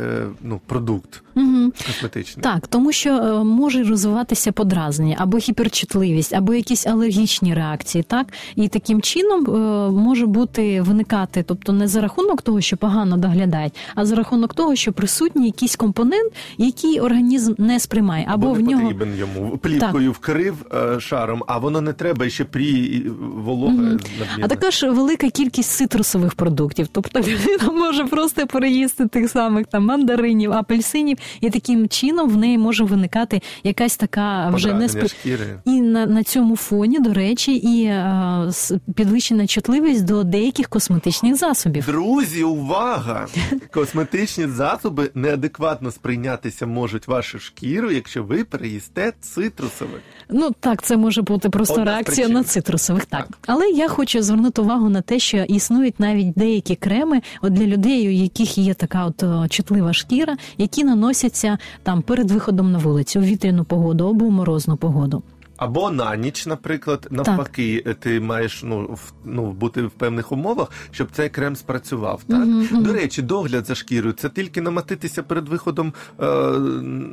ну, 0.42 0.62
продукт 0.66 1.24
Угу. 1.36 1.72
косметичний. 1.88 2.44
Так, 2.44 2.68
тому 2.68 2.92
що 2.92 3.10
е, 3.10 3.44
може 3.44 3.84
розвиватися 3.84 4.52
подразнення 4.52 5.16
або 5.20 5.38
гіперчутливість, 5.38 6.34
або 6.34 6.54
якісь 6.54 6.88
алергічні 6.88 7.54
реакції, 7.54 8.04
так 8.04 8.28
і 8.56 8.68
таким 8.68 9.02
чином 9.02 9.46
е, 9.46 9.92
може 9.92 10.26
бути 10.26 10.82
виникати, 10.82 11.44
тобто 11.48 11.74
не 11.74 11.88
за 11.88 12.02
рахунок 12.02 12.42
того, 12.42 12.62
що 12.62 12.78
погано 12.78 13.18
доглядають, 13.18 13.74
а 13.96 14.06
за 14.06 14.16
рахунок 14.16 14.54
того, 14.54 14.76
що 14.76 14.94
присутній 14.94 15.46
якийсь 15.46 15.76
компонент, 15.76 16.34
який 16.58 17.00
організм 17.00 17.54
не 17.58 17.80
сприймає, 17.80 18.28
або 18.30 18.48
Бо 18.48 18.54
в 18.54 18.60
не 18.60 18.72
нього 18.72 18.82
потрібен 18.82 19.16
йому 19.18 19.58
плівкою 19.58 20.12
вкрив 20.12 20.66
е, 20.74 21.00
шаром, 21.00 21.44
а 21.48 21.58
воно 21.58 21.82
не 21.82 21.94
треба 21.94 22.26
і 22.26 22.30
ще 22.30 22.46
прі 22.46 23.06
волога 23.36 23.74
надмірна. 23.74 24.00
А 24.42 24.48
також 24.48 24.84
велика 24.84 25.30
кількість 25.30 25.72
цитрусових 25.72 26.34
продуктів. 26.34 26.88
Тобто 26.92 27.20
людина 27.20 27.72
може 27.72 28.06
просто 28.06 28.48
переїсти 28.48 29.08
тих 29.08 29.30
самих 29.30 29.68
там 29.68 29.86
мандаринів, 29.86 30.54
апельсинів, 30.54 31.18
і 31.42 31.50
таким 31.50 31.88
чином 31.90 32.30
в 32.30 32.38
неї 32.38 32.58
може 32.58 32.84
виникати 32.84 33.42
якась 33.64 33.98
така 33.98 34.50
вже 34.50 34.74
не 34.74 34.88
шкіри. 35.08 35.60
І 35.66 35.82
на, 35.82 36.06
на 36.06 36.24
цьому 36.24 36.56
фоні, 36.56 37.00
до 37.00 37.14
речі, 37.14 37.56
і 37.56 37.84
е, 37.86 38.46
с- 38.50 38.74
підвищена 38.96 39.48
чутливість 39.48 40.06
до 40.06 40.24
деяких 40.24 40.70
косметичних 40.70 41.36
засобів. 41.36 41.86
Друзі, 41.86 42.44
увага! 42.44 43.28
Косметичні 43.74 44.48
засоби 44.48 45.10
неадекватно 45.16 45.92
сприйнятися 45.92 46.66
можуть 46.66 47.08
вашу 47.08 47.40
шкіру, 47.40 47.92
якщо 47.92 48.24
ви 48.24 48.44
переїсте 48.44 49.14
цитрусових. 49.22 50.02
Ну 50.30 50.50
так, 50.60 50.82
це 50.82 50.98
може 50.98 51.22
бути 51.22 51.50
просто 51.50 51.74
Одна 51.74 51.86
реакція 51.86 52.16
причин. 52.28 52.34
на 52.34 52.44
цитрусових. 52.44 53.06
Так. 53.06 53.28
Так. 53.28 53.38
але 53.48 53.68
я 53.70 53.88
хочу 53.88 54.22
звернути 54.22 54.62
увагу 54.62 54.90
на 54.90 55.02
те, 55.02 55.20
що 55.20 55.38
існують 55.38 56.00
навіть 56.00 56.32
деякі 56.36 56.76
креми 56.76 57.22
от 57.42 57.54
для 57.54 57.66
людей, 57.66 58.08
у 58.08 58.12
яких 58.12 58.58
є 58.58 58.74
така 58.74 59.06
от 59.06 59.52
чутлива 59.52 59.94
шкіра, 59.94 60.38
які 60.58 60.84
наносяться 61.12 61.60
там 61.84 62.02
перед 62.02 62.32
виходом 62.32 62.72
на 62.72 62.80
вулицю 62.80 63.20
в 63.20 63.24
вітряну 63.24 63.66
погоду 63.66 64.08
або 64.08 64.26
в 64.26 64.32
морозну 64.32 64.78
погоду. 64.78 65.24
Або 65.62 65.92
на 65.92 66.16
ніч, 66.16 66.46
наприклад, 66.48 67.08
навпаки, 67.12 67.96
ти 68.00 68.20
маєш 68.20 68.64
ну, 68.64 68.80
в, 68.82 69.14
ну, 69.26 69.52
бути 69.52 69.82
в 69.82 69.90
певних 69.90 70.32
умовах, 70.32 70.72
щоб 70.92 71.08
цей 71.12 71.30
крем 71.30 71.56
спрацював. 71.56 72.22
Так? 72.28 72.40
Мгм. 72.40 72.84
До 72.84 72.94
речі, 72.94 73.22
догляд 73.22 73.66
за 73.66 73.76
шкірою 73.76 74.14
це 74.14 74.30
тільки 74.30 74.62
намаститися 74.62 75.24
перед 75.24 75.50
виходом 75.50 75.94
е, 76.20 76.26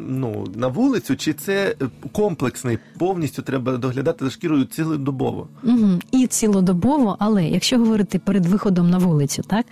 ну, 0.09 0.47
на 0.55 0.69
вулицю, 0.69 1.17
чи 1.17 1.33
це 1.33 1.75
комплексний, 2.13 2.79
повністю 2.99 3.43
треба 3.43 3.77
доглядати 3.77 4.25
за 4.25 4.31
шкірою 4.31 4.65
цілодобово? 4.65 5.49
Угу. 5.63 5.89
І 6.13 6.27
цілодобово, 6.27 7.17
але 7.19 7.45
якщо 7.45 7.79
говорити 7.79 8.19
перед 8.19 8.47
виходом 8.47 8.91
на 8.91 8.99
вулицю, 8.99 9.43
так 9.43 9.67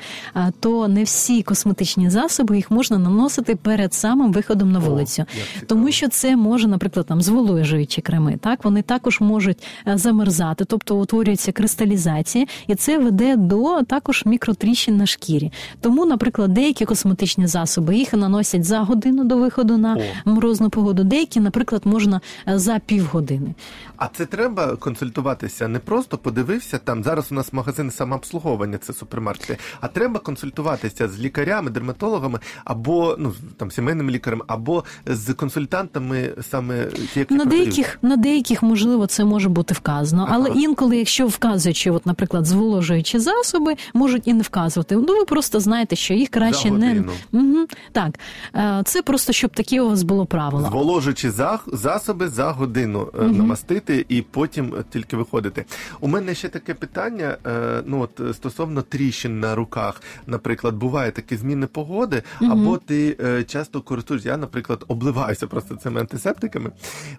то 0.61 0.89
не 0.89 1.05
всі 1.05 1.43
косметичні 1.43 2.11
засоби 2.11 2.57
їх 2.57 2.71
можна 2.71 2.99
наносити 2.99 3.57
перед 3.57 3.95
самим 3.95 4.33
виходом 4.33 4.73
на 4.73 4.79
вулицю, 4.79 5.12
цікаво. 5.12 5.67
тому 5.67 5.93
що 5.93 6.09
це 6.09 6.37
може, 6.37 6.69
наприклад, 6.69 7.07
там 7.07 7.23
зволожуючі 7.23 8.01
креми. 8.01 8.39
Так 8.41 8.65
вони 8.66 8.83
також 8.83 9.20
можуть 9.20 9.59
е, 9.88 9.98
замерзати, 9.98 10.64
тобто 10.64 10.96
утворюється 10.96 11.52
кристалізація, 11.52 12.46
і 12.66 12.74
це 12.74 12.98
веде 12.98 13.37
до 13.37 13.83
також 13.83 14.22
мікротріщин 14.26 14.96
на 14.96 15.07
шкірі. 15.07 15.52
Тому, 15.81 16.07
наприклад, 16.07 16.55
деякі 16.55 16.85
косметичні 16.85 17.46
засоби 17.46 17.96
їх 17.96 18.12
наносять 18.12 18.64
за 18.64 18.79
годину 18.81 19.24
до 19.24 19.37
виходу 19.37 19.76
на 19.79 19.96
О. 20.26 20.31
морозну 20.31 20.70
погоду. 20.70 21.05
Деякі, 21.05 21.40
наприклад, 21.40 21.83
можна 21.85 22.20
е, 22.48 22.59
за 22.59 22.79
півгодини. 22.79 23.55
А 23.96 24.09
це 24.09 24.26
треба 24.26 24.76
консультуватися. 24.76 25.68
Не 25.68 25.79
просто 25.79 26.18
подивився 26.18 26.79
там. 26.79 27.05
Зараз 27.05 27.33
у 27.33 27.35
нас 27.35 27.52
магазини 27.52 27.90
самообслуговування, 27.90 28.79
це 28.79 28.92
супермаркети. 28.92 29.59
А 29.81 29.88
треба 29.88 30.20
консультуватися 30.20 31.09
з 31.09 31.18
лікарями, 31.20 31.70
дерматологами 31.70 32.38
або 32.64 33.16
ну 33.18 33.35
там 33.57 33.70
сімейними 33.70 34.12
лікарем, 34.12 34.42
або 34.46 34.85
з 35.07 35.35
консультантами 35.35 36.31
саме 36.50 36.79
які 37.16 37.35
На 37.35 37.40
продають. 37.40 37.48
деяких, 37.64 37.98
на 38.02 38.16
деяких, 38.16 38.56
можливо, 38.62 39.07
це 39.07 39.25
може 39.25 39.49
бути 39.49 39.75
вказано, 39.75 40.29
але 40.31 40.51
Ага. 40.51 40.61
інколи, 40.61 40.97
якщо 40.97 41.27
вказуючи, 41.27 41.90
от, 41.90 42.07
наприклад, 42.07 42.47
зволожуючі 42.47 43.19
засоби, 43.19 43.75
можуть 43.95 44.23
і 44.29 44.33
не 44.35 44.42
вказувати. 44.42 44.97
Ну, 44.97 45.19
ви 45.19 45.25
просто 45.25 45.61
знаєте, 45.61 45.97
що 45.97 46.14
їх 46.14 46.29
краще 46.29 46.71
не 46.71 47.05
угу. 47.33 47.66
так. 47.92 48.19
Е, 48.55 48.83
Це 48.85 49.03
просто 49.03 49.33
щоб 49.33 49.51
таке 49.51 49.81
у 49.81 49.88
вас 49.88 50.03
було 50.03 50.27
правило. 50.27 50.69
Зволожуючи 50.69 51.31
за, 51.31 51.59
засоби 51.66 52.29
за 52.29 52.51
годину 52.51 53.09
е, 53.21 53.23
намастити 53.23 54.07
і 54.09 54.23
потім 54.23 54.75
тільки 54.92 55.16
виходити. 55.16 55.64
У 56.01 56.09
мене 56.09 56.35
ще 56.35 56.49
таке 56.49 56.75
питання. 56.75 57.37
е, 57.47 57.83
Ну 57.87 58.01
от 58.01 58.37
стосовно 58.37 58.83
тріщин 58.83 59.40
на 59.40 59.55
руках, 59.55 60.03
наприклад, 60.27 60.75
буває 60.75 61.11
такі 61.11 61.37
зміни 61.37 61.66
погоди, 61.66 62.23
або 62.40 62.77
ти 62.77 63.16
часто 63.49 63.81
користуєшся. 63.81 64.29
Я, 64.29 64.37
наприклад, 64.37 64.85
обливаюся 64.88 65.47
просто 65.47 65.77
цими 65.77 66.01
антисептиками 66.01 66.71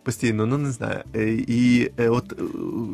постійно. 0.03 0.45
Ну 0.45 0.57
не 0.57 0.71
знаю. 0.71 1.03
Е, 1.17 1.43
І 1.47 1.91
е, 1.97 2.09
от 2.09 2.31
е, 2.31 2.35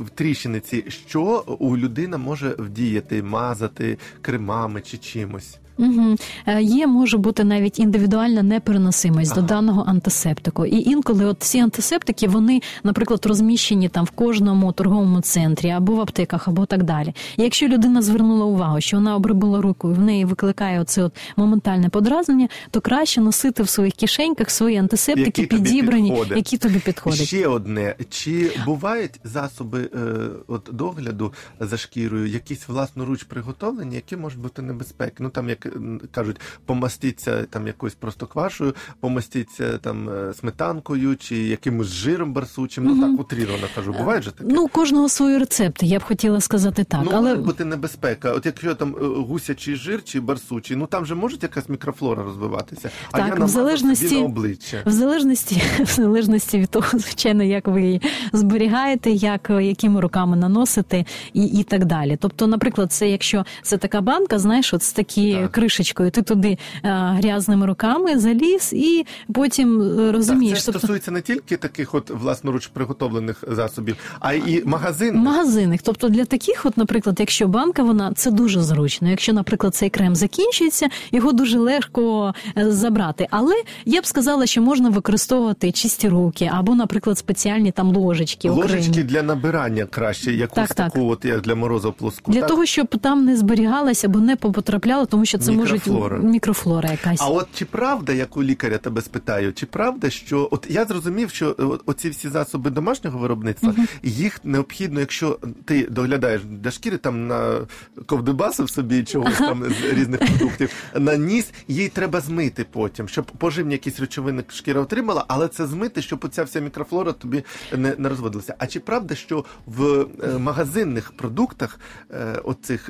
в 0.05 0.09
тріщини 0.09 0.59
ці, 0.59 0.83
що 0.87 1.43
у 1.59 1.77
людина 1.77 2.17
може 2.17 2.55
вдіяти, 2.59 3.23
мазати 3.23 3.97
кремами 4.21 4.81
чи 4.81 4.97
чимось. 4.97 5.57
Угу. 5.77 6.15
Є 6.61 6.87
може 6.87 7.17
бути 7.17 7.43
навіть 7.43 7.79
індивідуальна 7.79 8.43
непереносимість 8.43 9.35
до 9.35 9.41
даного 9.41 9.83
антисептику. 9.87 10.65
І 10.65 10.89
інколи 10.89 11.25
от 11.25 11.37
ці 11.39 11.59
антисептики, 11.59 12.27
вони, 12.27 12.61
наприклад, 12.83 13.25
розміщені 13.25 13.89
там 13.89 14.05
в 14.05 14.09
кожному 14.09 14.71
торговому 14.71 15.21
центрі 15.21 15.69
або 15.69 15.95
в 15.95 16.01
аптеках, 16.01 16.47
або 16.47 16.65
так 16.65 16.83
далі. 16.83 17.13
І 17.37 17.43
якщо 17.43 17.67
людина 17.67 18.01
звернула 18.01 18.45
увагу, 18.45 18.81
що 18.81 18.97
вона 18.97 19.15
обробила 19.15 19.61
руку 19.61 19.91
і 19.91 19.93
в 19.93 19.99
неї 19.99 20.25
викликає 20.25 20.81
оце 20.81 21.03
от 21.03 21.15
моментальне 21.37 21.89
подразнення, 21.89 22.47
то 22.71 22.81
краще 22.81 23.21
носити 23.21 23.63
в 23.63 23.69
своїх 23.69 23.93
кишеньках 23.93 24.49
свої 24.49 24.77
антисептики 24.77 25.41
Які 25.41 25.45
підібрані, 25.45 26.09
підходять. 26.09 26.37
які 26.37 26.57
тобі 26.57 26.79
підходять. 26.79 27.27
Ще 27.27 27.47
одне: 27.47 27.95
чи 28.09 28.51
бувають 28.65 29.19
засоби 29.23 29.89
е, 29.95 29.99
от 30.47 30.69
догляду 30.71 31.33
за 31.59 31.77
шкірою, 31.77 32.27
якісь 32.27 32.67
власноруч 32.67 33.23
приготовлені, 33.23 33.95
які 33.95 34.17
можуть 34.17 34.39
бути 34.39 34.61
небезпеки? 34.61 35.15
Ну 35.19 35.29
там 35.29 35.49
як 35.49 35.62
кажуть, 36.11 36.39
помастіться 36.65 37.43
там 37.49 37.67
якоюсь 37.67 37.95
просто 37.95 38.27
квашею, 38.27 38.73
помастіться 38.99 39.77
там 39.77 40.09
е, 40.09 40.33
сметанкою 40.33 41.15
чи 41.15 41.35
якимось 41.37 41.87
жиром 41.87 42.33
барсучим. 42.33 42.83
Ну 42.83 43.01
так 43.01 43.19
утріровано 43.19 43.67
кажу. 43.75 43.93
Буває 43.93 44.21
же 44.21 44.31
таке? 44.31 44.49
Ну, 44.53 44.67
кожного 44.67 45.09
свої 45.09 45.37
рецепти, 45.37 45.85
я 45.85 45.99
б 45.99 46.03
хотіла 46.03 46.41
сказати 46.41 46.83
так. 46.83 47.01
ну, 47.05 47.11
але 47.13 47.29
може 47.29 47.41
бути 47.41 47.65
небезпека. 47.65 48.31
От 48.31 48.45
якщо 48.45 48.75
там 48.75 48.95
е, 49.01 49.05
гусячий 49.05 49.75
жир 49.75 50.03
чи 50.03 50.19
барсучий, 50.19 50.77
ну 50.77 50.87
там 50.87 51.05
же 51.05 51.15
може 51.15 51.37
якась 51.41 51.69
мікрофлора 51.69 52.23
розвиватися. 52.23 52.89
а 53.11 53.17
Так, 53.17 53.39
я 53.39 53.45
в 53.45 53.47
залежності- 53.47 54.19
на 54.19 54.25
обличчя. 54.25 54.83
В 54.85 54.91
залежності, 54.91 55.61
в 55.79 55.89
залежності 55.89 56.59
від 56.59 56.69
того, 56.69 56.87
звичайно, 56.93 57.43
як 57.43 57.67
ви 57.67 57.81
її 57.81 58.01
зберігаєте, 58.33 59.11
як 59.11 59.49
якими 59.49 60.01
руками 60.01 60.37
наносите 60.37 61.05
і, 61.33 61.45
і 61.45 61.63
так 61.63 61.85
далі. 61.85 62.17
Тобто, 62.21 62.47
наприклад, 62.47 62.91
це 62.91 63.09
якщо 63.09 63.45
це 63.61 63.77
така 63.77 64.01
банка, 64.01 64.39
знаєш, 64.39 64.73
от 64.73 64.83
з 64.83 64.93
такі 64.93 65.33
Так. 65.33 65.51
Кришечкою, 65.53 66.11
ти 66.11 66.21
туди 66.21 66.57
е, 66.83 66.89
грязними 66.91 67.65
руками 67.65 68.19
заліз 68.19 68.73
і 68.73 69.05
потім 69.33 69.81
е, 69.81 70.11
розумієш. 70.11 70.53
Так, 70.53 70.59
це 70.59 70.65
тобто, 70.65 70.79
стосується 70.79 71.11
не 71.11 71.21
тільки 71.21 71.57
таких 71.57 71.95
от 71.95 72.09
власноруч 72.09 72.67
приготовлених 72.67 73.43
засобів, 73.47 73.95
а 74.19 74.33
й 74.33 74.63
магазин. 74.65 75.15
Магазинних, 75.15 75.81
тобто 75.81 76.09
для 76.09 76.25
таких, 76.25 76.65
от, 76.65 76.77
наприклад, 76.77 77.15
якщо 77.19 77.47
банка, 77.47 77.83
вона 77.83 78.13
це 78.13 78.31
дуже 78.31 78.61
зручно. 78.61 79.09
Якщо, 79.09 79.33
наприклад, 79.33 79.75
цей 79.75 79.89
крем 79.89 80.15
закінчується, 80.15 80.87
його 81.11 81.31
дуже 81.31 81.57
легко 81.59 82.33
е, 82.57 82.71
забрати. 82.71 83.27
Але 83.31 83.53
я 83.85 84.01
б 84.01 84.05
сказала, 84.05 84.45
що 84.45 84.61
можна 84.61 84.89
використовувати 84.89 85.71
чисті 85.71 86.09
руки 86.09 86.51
або, 86.53 86.75
наприклад, 86.75 87.17
спеціальні 87.17 87.71
там 87.71 87.95
ложечки. 87.95 88.49
окремі. 88.49 88.71
Ложечки 88.71 89.03
для 89.03 89.23
набирання 89.23 89.85
краще, 89.85 90.33
якусь 90.33 90.55
Так, 90.55 90.73
так. 90.73 90.93
таку, 90.93 91.09
от 91.09 91.25
як 91.25 91.41
для 91.41 91.55
морозу 91.55 91.93
плоску. 91.97 92.31
Для 92.31 92.39
так? 92.39 92.49
того, 92.49 92.65
щоб 92.65 92.87
там 92.87 93.25
не 93.25 93.37
зберігалася 93.37 94.07
або 94.07 94.19
не 94.19 94.35
потрапляла, 94.35 95.05
тому 95.05 95.25
що 95.25 95.37
це 95.37 95.42
Мікрофлора. 95.51 96.17
може 96.17 96.29
мікрофлора 96.29 96.91
якась. 96.91 97.21
А 97.21 97.29
от 97.29 97.47
чи 97.53 97.65
правда, 97.65 98.13
як 98.13 98.37
у 98.37 98.43
лікаря 98.43 98.77
тебе 98.77 99.01
спитаю, 99.01 99.53
чи 99.53 99.65
правда, 99.65 100.09
що 100.09 100.47
от 100.51 100.67
я 100.69 100.85
зрозумів, 100.85 101.29
що 101.29 101.55
е, 101.59 101.63
оці 101.85 102.09
всі 102.09 102.29
засоби 102.29 102.69
домашнього 102.69 103.19
виробництва, 103.19 103.75
їх 104.03 104.39
необхідно, 104.43 104.99
якщо 104.99 105.39
ти 105.65 105.87
доглядаєш 105.89 106.41
для 106.43 106.71
шкіри 106.71 106.97
там 106.97 107.27
на 107.27 107.67
ковдибасив 108.05 108.69
собі 108.69 109.03
чогось 109.03 109.37
там 109.37 109.63
з 109.63 109.93
різних 109.93 110.19
продуктів, 110.19 110.69
наніс, 110.95 111.51
їй 111.67 111.89
треба 111.89 112.21
змити 112.21 112.65
потім, 112.71 113.07
щоб 113.07 113.25
поживні 113.25 113.71
якісь 113.71 113.99
речовини 113.99 114.43
шкіра 114.47 114.81
отримала, 114.81 115.25
але 115.27 115.47
це 115.47 115.67
змити, 115.67 116.01
щоб 116.01 116.25
оця 116.25 116.43
вся 116.43 116.59
мікрофлора 116.59 117.11
тобі 117.11 117.43
не, 117.77 117.95
не 117.97 118.09
розводилася. 118.09 118.55
А 118.57 118.67
чи 118.67 118.79
правда, 118.79 119.15
що 119.15 119.45
в 119.65 120.05
е, 120.23 120.37
магазинних 120.37 121.11
продуктах 121.11 121.79
е, 122.11 122.39
оцих 122.43 122.89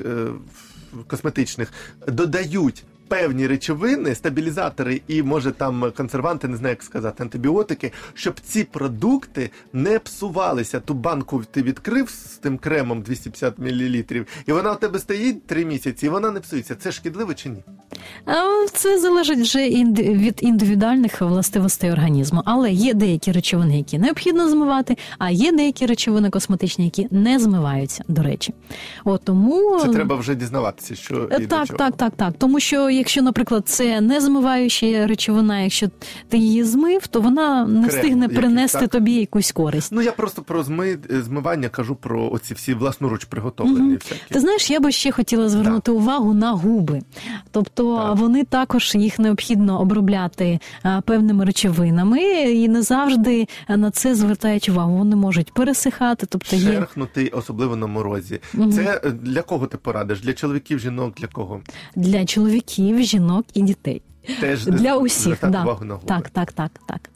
косметичних 1.06 1.72
додають. 2.08 2.84
Певні 3.08 3.46
речовини, 3.46 4.14
стабілізатори 4.14 5.00
і 5.08 5.22
може 5.22 5.52
там 5.52 5.92
консерванти, 5.96 6.48
не 6.48 6.56
знаю, 6.56 6.72
як 6.72 6.82
сказати, 6.82 7.22
антибіотики, 7.22 7.92
щоб 8.14 8.40
ці 8.40 8.64
продукти 8.64 9.50
не 9.72 9.98
псувалися. 9.98 10.80
Ту 10.80 10.94
банку 10.94 11.44
ти 11.50 11.62
відкрив 11.62 12.10
з 12.10 12.38
тим 12.38 12.58
кремом 12.58 13.02
250 13.02 13.58
мл, 13.58 14.24
і 14.46 14.52
вона 14.52 14.72
у 14.72 14.76
тебе 14.76 14.98
стоїть 14.98 15.46
три 15.46 15.64
місяці, 15.64 16.06
і 16.06 16.08
вона 16.08 16.30
не 16.30 16.40
псується. 16.40 16.74
Це 16.74 16.92
шкідливо 16.92 17.34
чи 17.34 17.48
ні? 17.48 17.64
Це 18.72 18.98
залежить 19.00 19.38
вже 19.38 19.68
від 19.68 20.38
індивідуальних 20.40 21.20
властивостей 21.20 21.90
організму. 21.92 22.42
Але 22.44 22.70
є 22.72 22.94
деякі 22.94 23.32
речовини, 23.32 23.78
які 23.78 23.98
необхідно 23.98 24.48
змивати, 24.50 24.96
а 25.18 25.30
є 25.30 25.52
деякі 25.52 25.86
речовини 25.86 26.30
косметичні, 26.30 26.84
які 26.84 27.08
не 27.10 27.38
змиваються, 27.38 28.04
до 28.08 28.22
речі. 28.22 28.54
От 29.04 29.20
тому 29.24 29.78
Це 29.82 29.88
треба 29.88 30.16
вже 30.16 30.34
дізнаватися, 30.34 30.94
що 30.94 31.14
і 31.14 31.34
Е, 31.34 31.38
до 31.38 31.46
Так, 31.46 31.66
чого. 31.66 31.78
так, 31.78 31.96
так, 31.96 32.12
так. 32.16 32.34
Тому 32.38 32.60
що 32.60 32.90
якщо, 32.90 33.22
наприклад, 33.22 33.68
це 33.68 34.00
не 34.00 34.20
змиваюча 34.20 35.06
речовина, 35.06 35.60
якщо 35.60 35.86
ти 36.28 36.38
її 36.38 36.64
змив, 36.64 37.06
то 37.06 37.20
вона 37.20 37.64
не 37.66 37.88
Крем 37.88 37.96
встигне 38.00 38.28
принести 38.28 38.78
так? 38.78 38.90
тобі 38.90 39.12
якусь 39.12 39.52
користь. 39.52 39.92
Ну 39.92 40.02
я 40.02 40.12
просто 40.12 40.42
про 40.42 40.62
зми... 40.62 40.98
змивання 41.10 41.68
кажу 41.68 41.94
про 41.94 42.30
оці 42.32 42.54
всі 42.54 42.74
власноруч 42.74 43.24
приготовлені. 43.24 43.78
Мгм. 43.88 43.98
Всякі. 44.04 44.20
Ти 44.30 44.40
знаєш, 44.40 44.70
я 44.70 44.80
би 44.80 44.92
ще 44.92 45.12
хотіла 45.12 45.48
звернути 45.48 45.90
увагу 45.90 46.34
на 46.34 46.50
губи. 46.52 47.00
Тобто 47.50 47.93
Так. 47.96 48.16
вони 48.16 48.44
також 48.44 48.94
їх 48.94 49.18
необхідно 49.18 49.80
обробляти 49.80 50.58
певними 51.04 51.44
речовинами, 51.44 52.20
і 52.42 52.68
не 52.68 52.82
завжди 52.82 53.46
на 53.68 53.90
це 53.90 54.14
звертають 54.14 54.68
увагу. 54.68 54.96
Вони 54.96 55.16
можуть 55.16 55.52
пересихати, 55.52 56.26
тобто 56.26 56.56
є 56.56 56.72
Шерхнутий, 56.72 57.28
особливо 57.28 57.76
на 57.76 57.86
морозі. 57.86 58.40
Угу. 58.54 58.72
Це 58.72 59.00
е, 59.04 59.10
для 59.10 59.42
кого 59.42 59.66
ти 59.66 59.76
порадиш? 59.76 60.20
Для 60.20 60.32
чоловіків, 60.32 60.78
жінок, 60.78 61.14
для 61.14 61.26
кого? 61.26 61.60
для 61.96 62.24
чоловіків, 62.24 63.02
жінок 63.02 63.46
і 63.54 63.62
дітей. 63.62 64.02
Теж 64.40 64.64
Для 64.64 64.96
усіх, 64.96 65.38
да. 65.40 65.62
увагу 65.62 65.84
на 65.84 65.96
так, 65.96 66.30
так, 66.30 66.52
так, 66.52 66.70
так. 66.88 67.10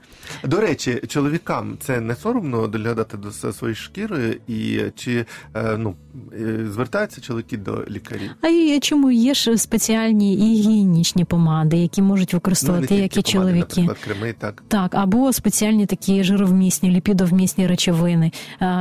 До 0.45 0.61
речі, 0.61 1.03
чоловікам 1.09 1.77
це 1.81 2.01
не 2.01 2.17
соромно 2.17 2.67
доглядати 2.67 3.17
до 3.17 3.33
своєї 3.33 3.75
шкіри, 3.77 4.39
і 4.49 4.81
чи 4.97 5.25
е, 5.55 5.77
ну 5.79 5.95
е, 6.33 6.67
звертаються 6.73 7.21
чоловіки 7.21 7.57
до 7.57 7.85
лікарів? 7.91 8.31
А 8.43 8.49
і 8.49 8.81
чому 8.81 9.11
є 9.11 9.35
ж 9.35 9.57
спеціальні 9.57 10.35
і 10.35 10.39
гігієнічні 10.61 11.25
помади, 11.25 11.77
які 11.77 12.03
можуть 12.03 12.35
використовувати 12.35 12.95
Ну, 12.95 13.03
як 13.03 13.17
і 13.17 13.21
помади, 13.23 13.33
чоловіки. 13.33 13.81
наприклад, 13.81 13.97
креми, 14.05 14.35
так. 14.39 14.63
Так, 14.69 14.95
або 14.95 15.33
спеціальні 15.33 15.87
такі 15.87 16.25
жировмісні, 16.25 16.91
ліпідовмісні 16.91 17.67
речовини. 17.67 18.33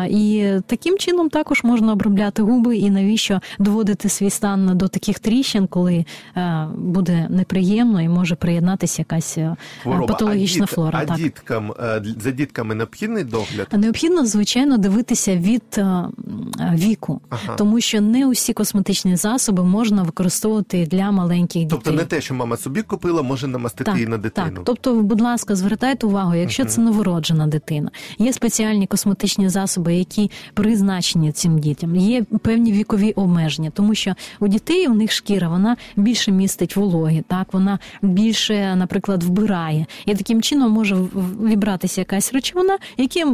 І 0.09 0.51
таким 0.67 0.97
чином 0.97 1.29
також 1.29 1.63
можна 1.63 1.93
обробляти 1.93 2.41
губи, 2.41 2.77
і 2.77 2.89
навіщо 2.89 3.39
доводити 3.59 4.09
свій 4.09 4.29
стан 4.29 4.77
до 4.77 4.87
таких 4.87 5.19
тріщин, 5.19 5.67
коли 5.67 6.05
буде 6.77 7.27
неприємно 7.29 8.01
і 8.01 8.09
може 8.09 8.35
приєднатися 8.35 9.01
якась 9.01 9.37
Хвороба. 9.83 10.07
патологічна 10.07 10.63
а 10.63 10.67
діт- 10.67 10.73
флора. 10.75 10.99
А 11.01 11.05
так. 11.05 11.36
Діткам 11.37 11.71
е, 11.79 12.03
за 12.19 12.31
дітками 12.31 12.75
необхідний 12.75 13.23
догляд? 13.23 13.67
Необхідно, 13.71 14.25
звичайно, 14.25 14.77
дивитися 14.77 15.35
від 15.35 15.63
віку, 16.73 17.21
Ага. 17.29 17.55
тому 17.55 17.81
що 17.81 18.01
не 18.01 18.27
усі 18.27 18.53
косметичні 18.53 19.15
засоби 19.15 19.63
можна 19.63 20.03
використовувати 20.03 20.85
для 20.91 21.11
маленьких 21.11 21.61
дітей. 21.63 21.67
Тобто 21.69 21.91
не 21.91 22.05
те, 22.05 22.21
що 22.21 22.33
мама 22.33 22.57
собі 22.57 22.81
купила, 22.81 23.21
може 23.21 23.47
намастити 23.47 23.91
і 24.01 24.07
на 24.07 24.17
дитину. 24.17 24.47
Так, 24.55 24.61
тобто, 24.63 24.93
будь 25.01 25.21
ласка, 25.21 25.55
звертайте 25.55 26.07
увагу, 26.07 26.35
якщо 26.35 26.65
це 26.65 26.81
новороджена 26.81 27.47
дитина. 27.47 27.91
Є 28.19 28.33
спеціальні 28.33 28.87
косметичні 28.87 29.49
засоби, 29.49 29.95
які 29.95 30.31
призначені 30.53 31.31
цим 31.31 31.59
дітям. 31.59 31.95
Є 31.95 32.23
певні 32.23 32.71
вікові 32.71 33.11
обмеження, 33.11 33.69
тому 33.69 33.95
що 33.95 34.13
у 34.39 34.47
дітей 34.47 34.87
у 34.87 34.93
них 34.93 35.11
шкіра 35.11 35.49
вона 35.49 35.77
більше 35.95 36.31
містить 36.31 36.75
вологи, 36.75 37.23
так 37.27 37.53
вона 37.53 37.79
більше, 38.01 38.75
наприклад, 38.75 39.23
вбирає, 39.23 39.85
і 40.05 40.15
таким 40.15 40.41
чином 40.41 40.71
може 40.71 40.95
в- 40.95 41.09
вібратися 41.43 42.01
якась 42.01 42.33
речовина, 42.33 42.77
які 42.97 43.25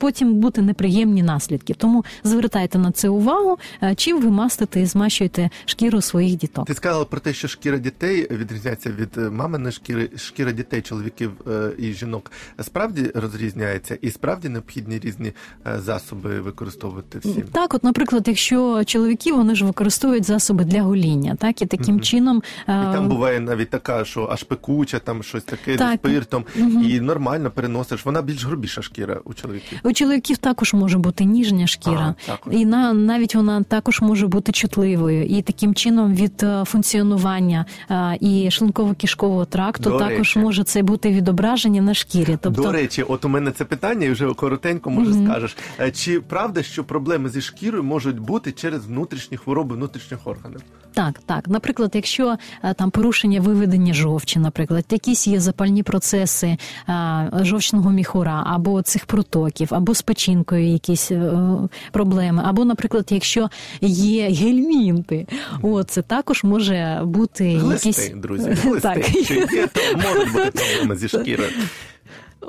потім 0.00 0.34
бути 0.34 0.62
неприємні 0.62 1.22
наслідки. 1.22 1.74
Тому 1.74 2.04
звертайте 2.24 2.78
на 2.78 2.92
це 2.92 3.08
увагу, 3.08 3.58
е, 3.82 3.94
чим 3.94 4.22
ви 4.22 4.30
мастите 4.30 4.80
і 4.80 4.86
змащуєте 4.86 5.50
шкіру 5.64 6.00
своїх 6.00 6.36
діток. 6.36 6.66
Ти 6.66 6.74
сказала 6.74 7.04
про 7.04 7.20
те, 7.20 7.32
що 7.32 7.48
шкіра 7.48 7.78
дітей 7.78 8.26
відрізняється 8.30 8.90
від 8.90 9.18
е, 9.18 9.20
маминої 9.20 9.72
шкіри. 9.72 10.10
Шкіра 10.16 10.52
дітей, 10.52 10.82
чоловіків 10.82 11.32
е, 11.48 11.70
і 11.78 11.92
жінок 11.92 12.32
справді 12.62 13.10
розрізняється, 13.14 13.98
і 14.00 14.10
справді 14.10 14.48
необхідні 14.48 14.98
різні 14.98 15.32
засоби 15.76 16.40
використовувати 16.40 17.18
всім. 17.18 17.42
Так, 17.52 17.74
от, 17.74 17.84
наприклад, 17.84 18.24
якщо 18.26 18.84
чоловіки 18.84 19.32
вони 19.32 19.54
ж 19.54 19.64
використовують 19.64 20.24
засоби 20.24 20.64
для 20.64 20.82
гоління, 20.82 21.34
так 21.34 21.62
і 21.62 21.66
таким 21.66 22.00
чином 22.00 22.42
І 22.62 22.66
там 22.66 23.08
буває 23.08 23.40
навіть 23.40 23.70
така, 23.70 24.04
що 24.04 24.28
аж 24.30 24.42
пекуча, 24.42 24.98
там 24.98 25.22
щось 25.22 25.44
таке 25.44 25.76
Так. 25.76 25.90
зі 25.90 25.96
спиртом, 25.96 26.44
і 26.84 27.00
нормально 27.00 27.33
переносиш. 27.38 28.04
Вона 28.04 28.22
більш 28.22 28.44
грубіша 28.46 28.82
шкіра 28.82 29.20
у 29.24 29.34
чоловіків. 29.34 29.78
у 29.84 29.92
чоловіків 29.92 30.36
також 30.36 30.74
може 30.74 30.98
бути 30.98 31.24
ніжня 31.24 31.66
шкіра, 31.66 32.14
А, 32.28 32.50
і 32.50 32.64
на 32.64 32.92
навіть 32.92 33.34
вона 33.34 33.62
також 33.62 34.00
може 34.00 34.26
бути 34.26 34.52
чутливою, 34.52 35.24
і 35.24 35.42
таким 35.42 35.74
чином 35.74 36.14
від 36.14 36.42
е, 36.42 36.64
функціонування 36.66 37.66
е, 37.90 38.18
і 38.20 38.48
шлунково-кишкового 38.50 39.46
тракту 39.46 39.90
До 39.90 39.98
також 39.98 40.18
речі. 40.18 40.38
може 40.38 40.64
це 40.64 40.82
бути 40.82 41.10
відображення 41.10 41.82
на 41.82 41.94
шкірі. 41.94 42.38
Тобто 42.42 42.62
До 42.62 42.72
речі, 42.72 43.02
от 43.02 43.24
у 43.24 43.28
мене 43.28 43.50
це 43.50 43.64
питання, 43.64 44.06
і 44.06 44.10
вже 44.10 44.34
коротенько 44.34 44.90
може 44.90 45.12
скажеш. 45.24 45.56
Е, 45.80 45.90
Чи 45.90 46.20
правда, 46.20 46.62
що 46.62 46.84
проблеми 46.84 47.28
зі 47.28 47.40
шкірою 47.40 47.84
можуть 47.84 48.18
бути 48.18 48.52
через 48.52 48.86
внутрішні 48.86 49.36
хвороби 49.36 49.76
внутрішніх 49.76 50.26
органів? 50.26 50.60
Так, 50.94 51.20
так. 51.26 51.48
Наприклад, 51.48 51.90
якщо 51.94 52.36
е, 52.64 52.74
там 52.74 52.90
порушення 52.90 53.40
виведення 53.40 53.94
жовчі, 53.94 54.38
наприклад, 54.38 54.84
якісь 54.90 55.26
є 55.26 55.40
запальні 55.40 55.82
процеси 55.82 56.56
е, 56.88 57.30
жовчного 57.42 57.90
міхура, 57.90 58.42
або 58.46 58.82
цих 58.82 59.06
протоків, 59.06 59.68
або 59.70 59.94
з 59.94 60.02
печінкою 60.02 60.66
якісь 60.66 61.10
е, 61.10 61.32
проблеми, 61.92 62.42
або, 62.46 62.64
наприклад, 62.64 63.06
якщо 63.10 63.48
є 63.80 64.28
гельмінти, 64.28 65.26
о, 65.62 65.82
це 65.82 66.02
також 66.02 66.44
може 66.44 67.00
бути 67.04 67.56
Глисти, 67.56 67.88
якісь 67.88 68.10
друзі, 68.14 68.50
глисти. 68.62 68.80
Так. 68.80 69.04
Що 69.24 69.34
є, 69.34 69.46
то 69.46 69.80
можуть 69.96 70.32
бути 70.32 70.50
проблеми 70.50 70.96
зі 70.96 71.08
шкірою. 71.08 71.50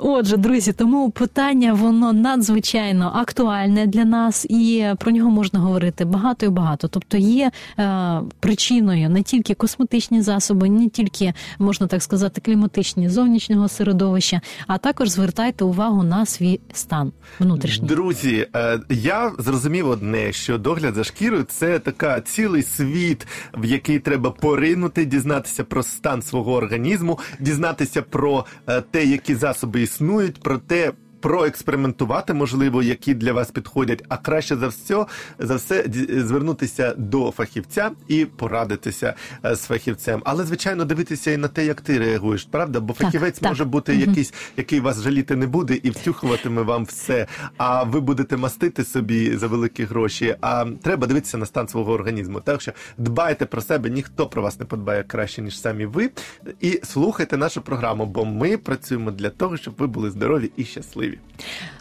Отже, 0.00 0.36
друзі, 0.36 0.72
тому 0.72 1.10
питання 1.10 1.74
воно 1.74 2.12
надзвичайно 2.12 3.12
актуальне 3.14 3.86
для 3.86 4.04
нас, 4.04 4.46
і 4.48 4.86
про 4.98 5.12
нього 5.12 5.30
можна 5.30 5.60
говорити 5.60 6.04
багато 6.04 6.46
і 6.46 6.48
багато. 6.48 6.88
Тобто 6.88 7.16
є 7.16 7.50
е, 7.78 8.20
причиною 8.40 9.10
не 9.10 9.22
тільки 9.22 9.54
косметичні 9.54 10.22
засоби, 10.22 10.70
не 10.70 10.88
тільки 10.88 11.32
можна 11.58 11.86
так 11.86 12.02
сказати, 12.02 12.40
кліматичні 12.40 13.08
зовнішнього 13.08 13.68
середовища, 13.68 14.40
а 14.66 14.78
також 14.78 15.08
звертайте 15.08 15.64
увагу 15.64 16.02
на 16.02 16.26
свій 16.26 16.60
стан 16.72 17.12
внутрішній. 17.38 17.88
Друзі, 17.88 18.46
е, 18.56 18.80
я 18.90 19.32
зрозумів 19.38 19.88
одне, 19.88 20.32
що 20.32 20.58
догляд 20.58 20.94
за 20.94 21.04
шкірою 21.04 21.44
це 21.48 21.78
така 21.78 22.20
цілий 22.20 22.62
світ, 22.62 23.26
в 23.54 23.64
який 23.64 23.98
треба 23.98 24.30
поринути, 24.30 25.04
дізнатися 25.04 25.64
про 25.64 25.82
стан 25.82 26.22
свого 26.22 26.52
організму, 26.52 27.18
дізнатися 27.40 28.02
про 28.02 28.46
е, 28.68 28.80
те, 28.80 29.04
які 29.04 29.34
засоби 29.34 29.85
існують, 29.86 30.40
про 30.40 30.58
те. 30.58 30.92
Проекспериментувати, 31.20 32.34
можливо, 32.34 32.82
які 32.82 33.14
для 33.14 33.32
вас 33.32 33.50
підходять, 33.50 34.04
а 34.08 34.16
краще 34.16 34.56
за 34.56 34.68
все 34.68 35.06
за 35.38 35.54
все 35.54 35.84
звернутися 36.08 36.94
до 36.96 37.30
фахівця 37.30 37.90
і 38.08 38.24
порадитися 38.24 39.14
е, 39.44 39.56
з 39.56 39.60
фахівцем. 39.60 40.22
Але 40.24 40.44
звичайно 40.44 40.84
дивитися 40.84 41.30
і 41.30 41.36
на 41.36 41.48
те, 41.48 41.66
як 41.66 41.80
ти 41.80 41.98
реагуєш, 41.98 42.44
правда? 42.44 42.80
Бо 42.80 42.94
фахівець 42.94 43.38
так. 43.38 43.50
може 43.50 43.64
бути 43.64 43.96
якийсь, 43.96 44.34
який 44.56 44.80
вас 44.80 45.02
жаліти 45.02 45.36
не 45.36 45.46
буде 45.46 45.80
і 45.82 45.90
втюхуватиме 45.90 46.62
вам 46.62 46.84
все. 46.84 47.26
А 47.56 47.82
ви 47.82 48.00
будете 48.00 48.36
мастити 48.36 48.84
собі 48.84 49.36
за 49.36 49.46
великі 49.46 49.84
гроші. 49.84 50.36
А 50.40 50.64
треба 50.82 51.06
дивитися 51.06 51.38
на 51.38 51.46
стан 51.46 51.68
свого 51.68 51.92
організму. 51.92 52.40
Так 52.40 52.60
що 52.60 52.72
дбайте 52.98 53.46
про 53.46 53.60
себе, 53.60 53.90
ніхто 53.90 54.26
про 54.26 54.42
вас 54.42 54.60
не 54.60 54.66
подбає 54.66 55.02
краще 55.02 55.42
ніж 55.42 55.60
самі 55.60 55.86
ви. 55.86 56.10
І 56.60 56.80
слухайте 56.84 57.36
нашу 57.36 57.62
програму, 57.62 58.06
бо 58.06 58.24
ми 58.24 58.58
працюємо 58.58 59.10
для 59.10 59.30
того, 59.30 59.56
щоб 59.56 59.74
ви 59.78 59.86
були 59.86 60.10
здорові 60.10 60.50
і 60.56 60.64
щасливі. 60.64 61.05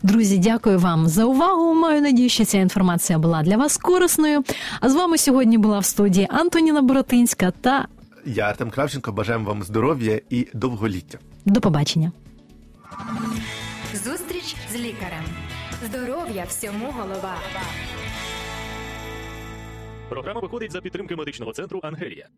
Друзі, 0.04 0.38
дякую 0.38 0.80
вам 0.80 1.08
за 1.08 1.26
увагу. 1.26 1.74
Маю 1.74 2.02
надію, 2.02 2.30
що 2.30 2.46
ця 2.46 2.58
інформація 2.58 3.20
була 3.20 3.44
для 3.44 3.58
вас 3.58 3.78
корисною. 3.78 4.44
А 4.80 4.90
з 4.90 4.96
вами 4.96 5.18
сьогодні 5.18 5.58
була 5.58 5.80
в 5.80 5.86
студії 5.86 6.28
Антоніна 6.32 6.82
Боротинська 6.82 7.52
та 7.62 7.88
Я 8.26 8.44
Артем 8.44 8.70
Кравченко. 8.70 9.12
Бажаємо 9.12 9.46
вам 9.46 9.64
здоров'я 9.64 10.20
і 10.30 10.48
довголіття. 10.54 11.18
до 11.46 11.62
побачення. 11.62 12.12
Зустріч 13.94 14.56
з 14.72 14.76
лікарем. 14.76 15.24
Здоров'я 15.86 16.46
всьому 16.50 16.86
голова. 16.98 17.36
Програма 20.10 20.40
виходить 20.42 20.72
за 20.72 20.82
підтримки 20.82 21.16
медичного 21.16 21.52
центру 21.54 21.80
Ангелія. 21.84 22.28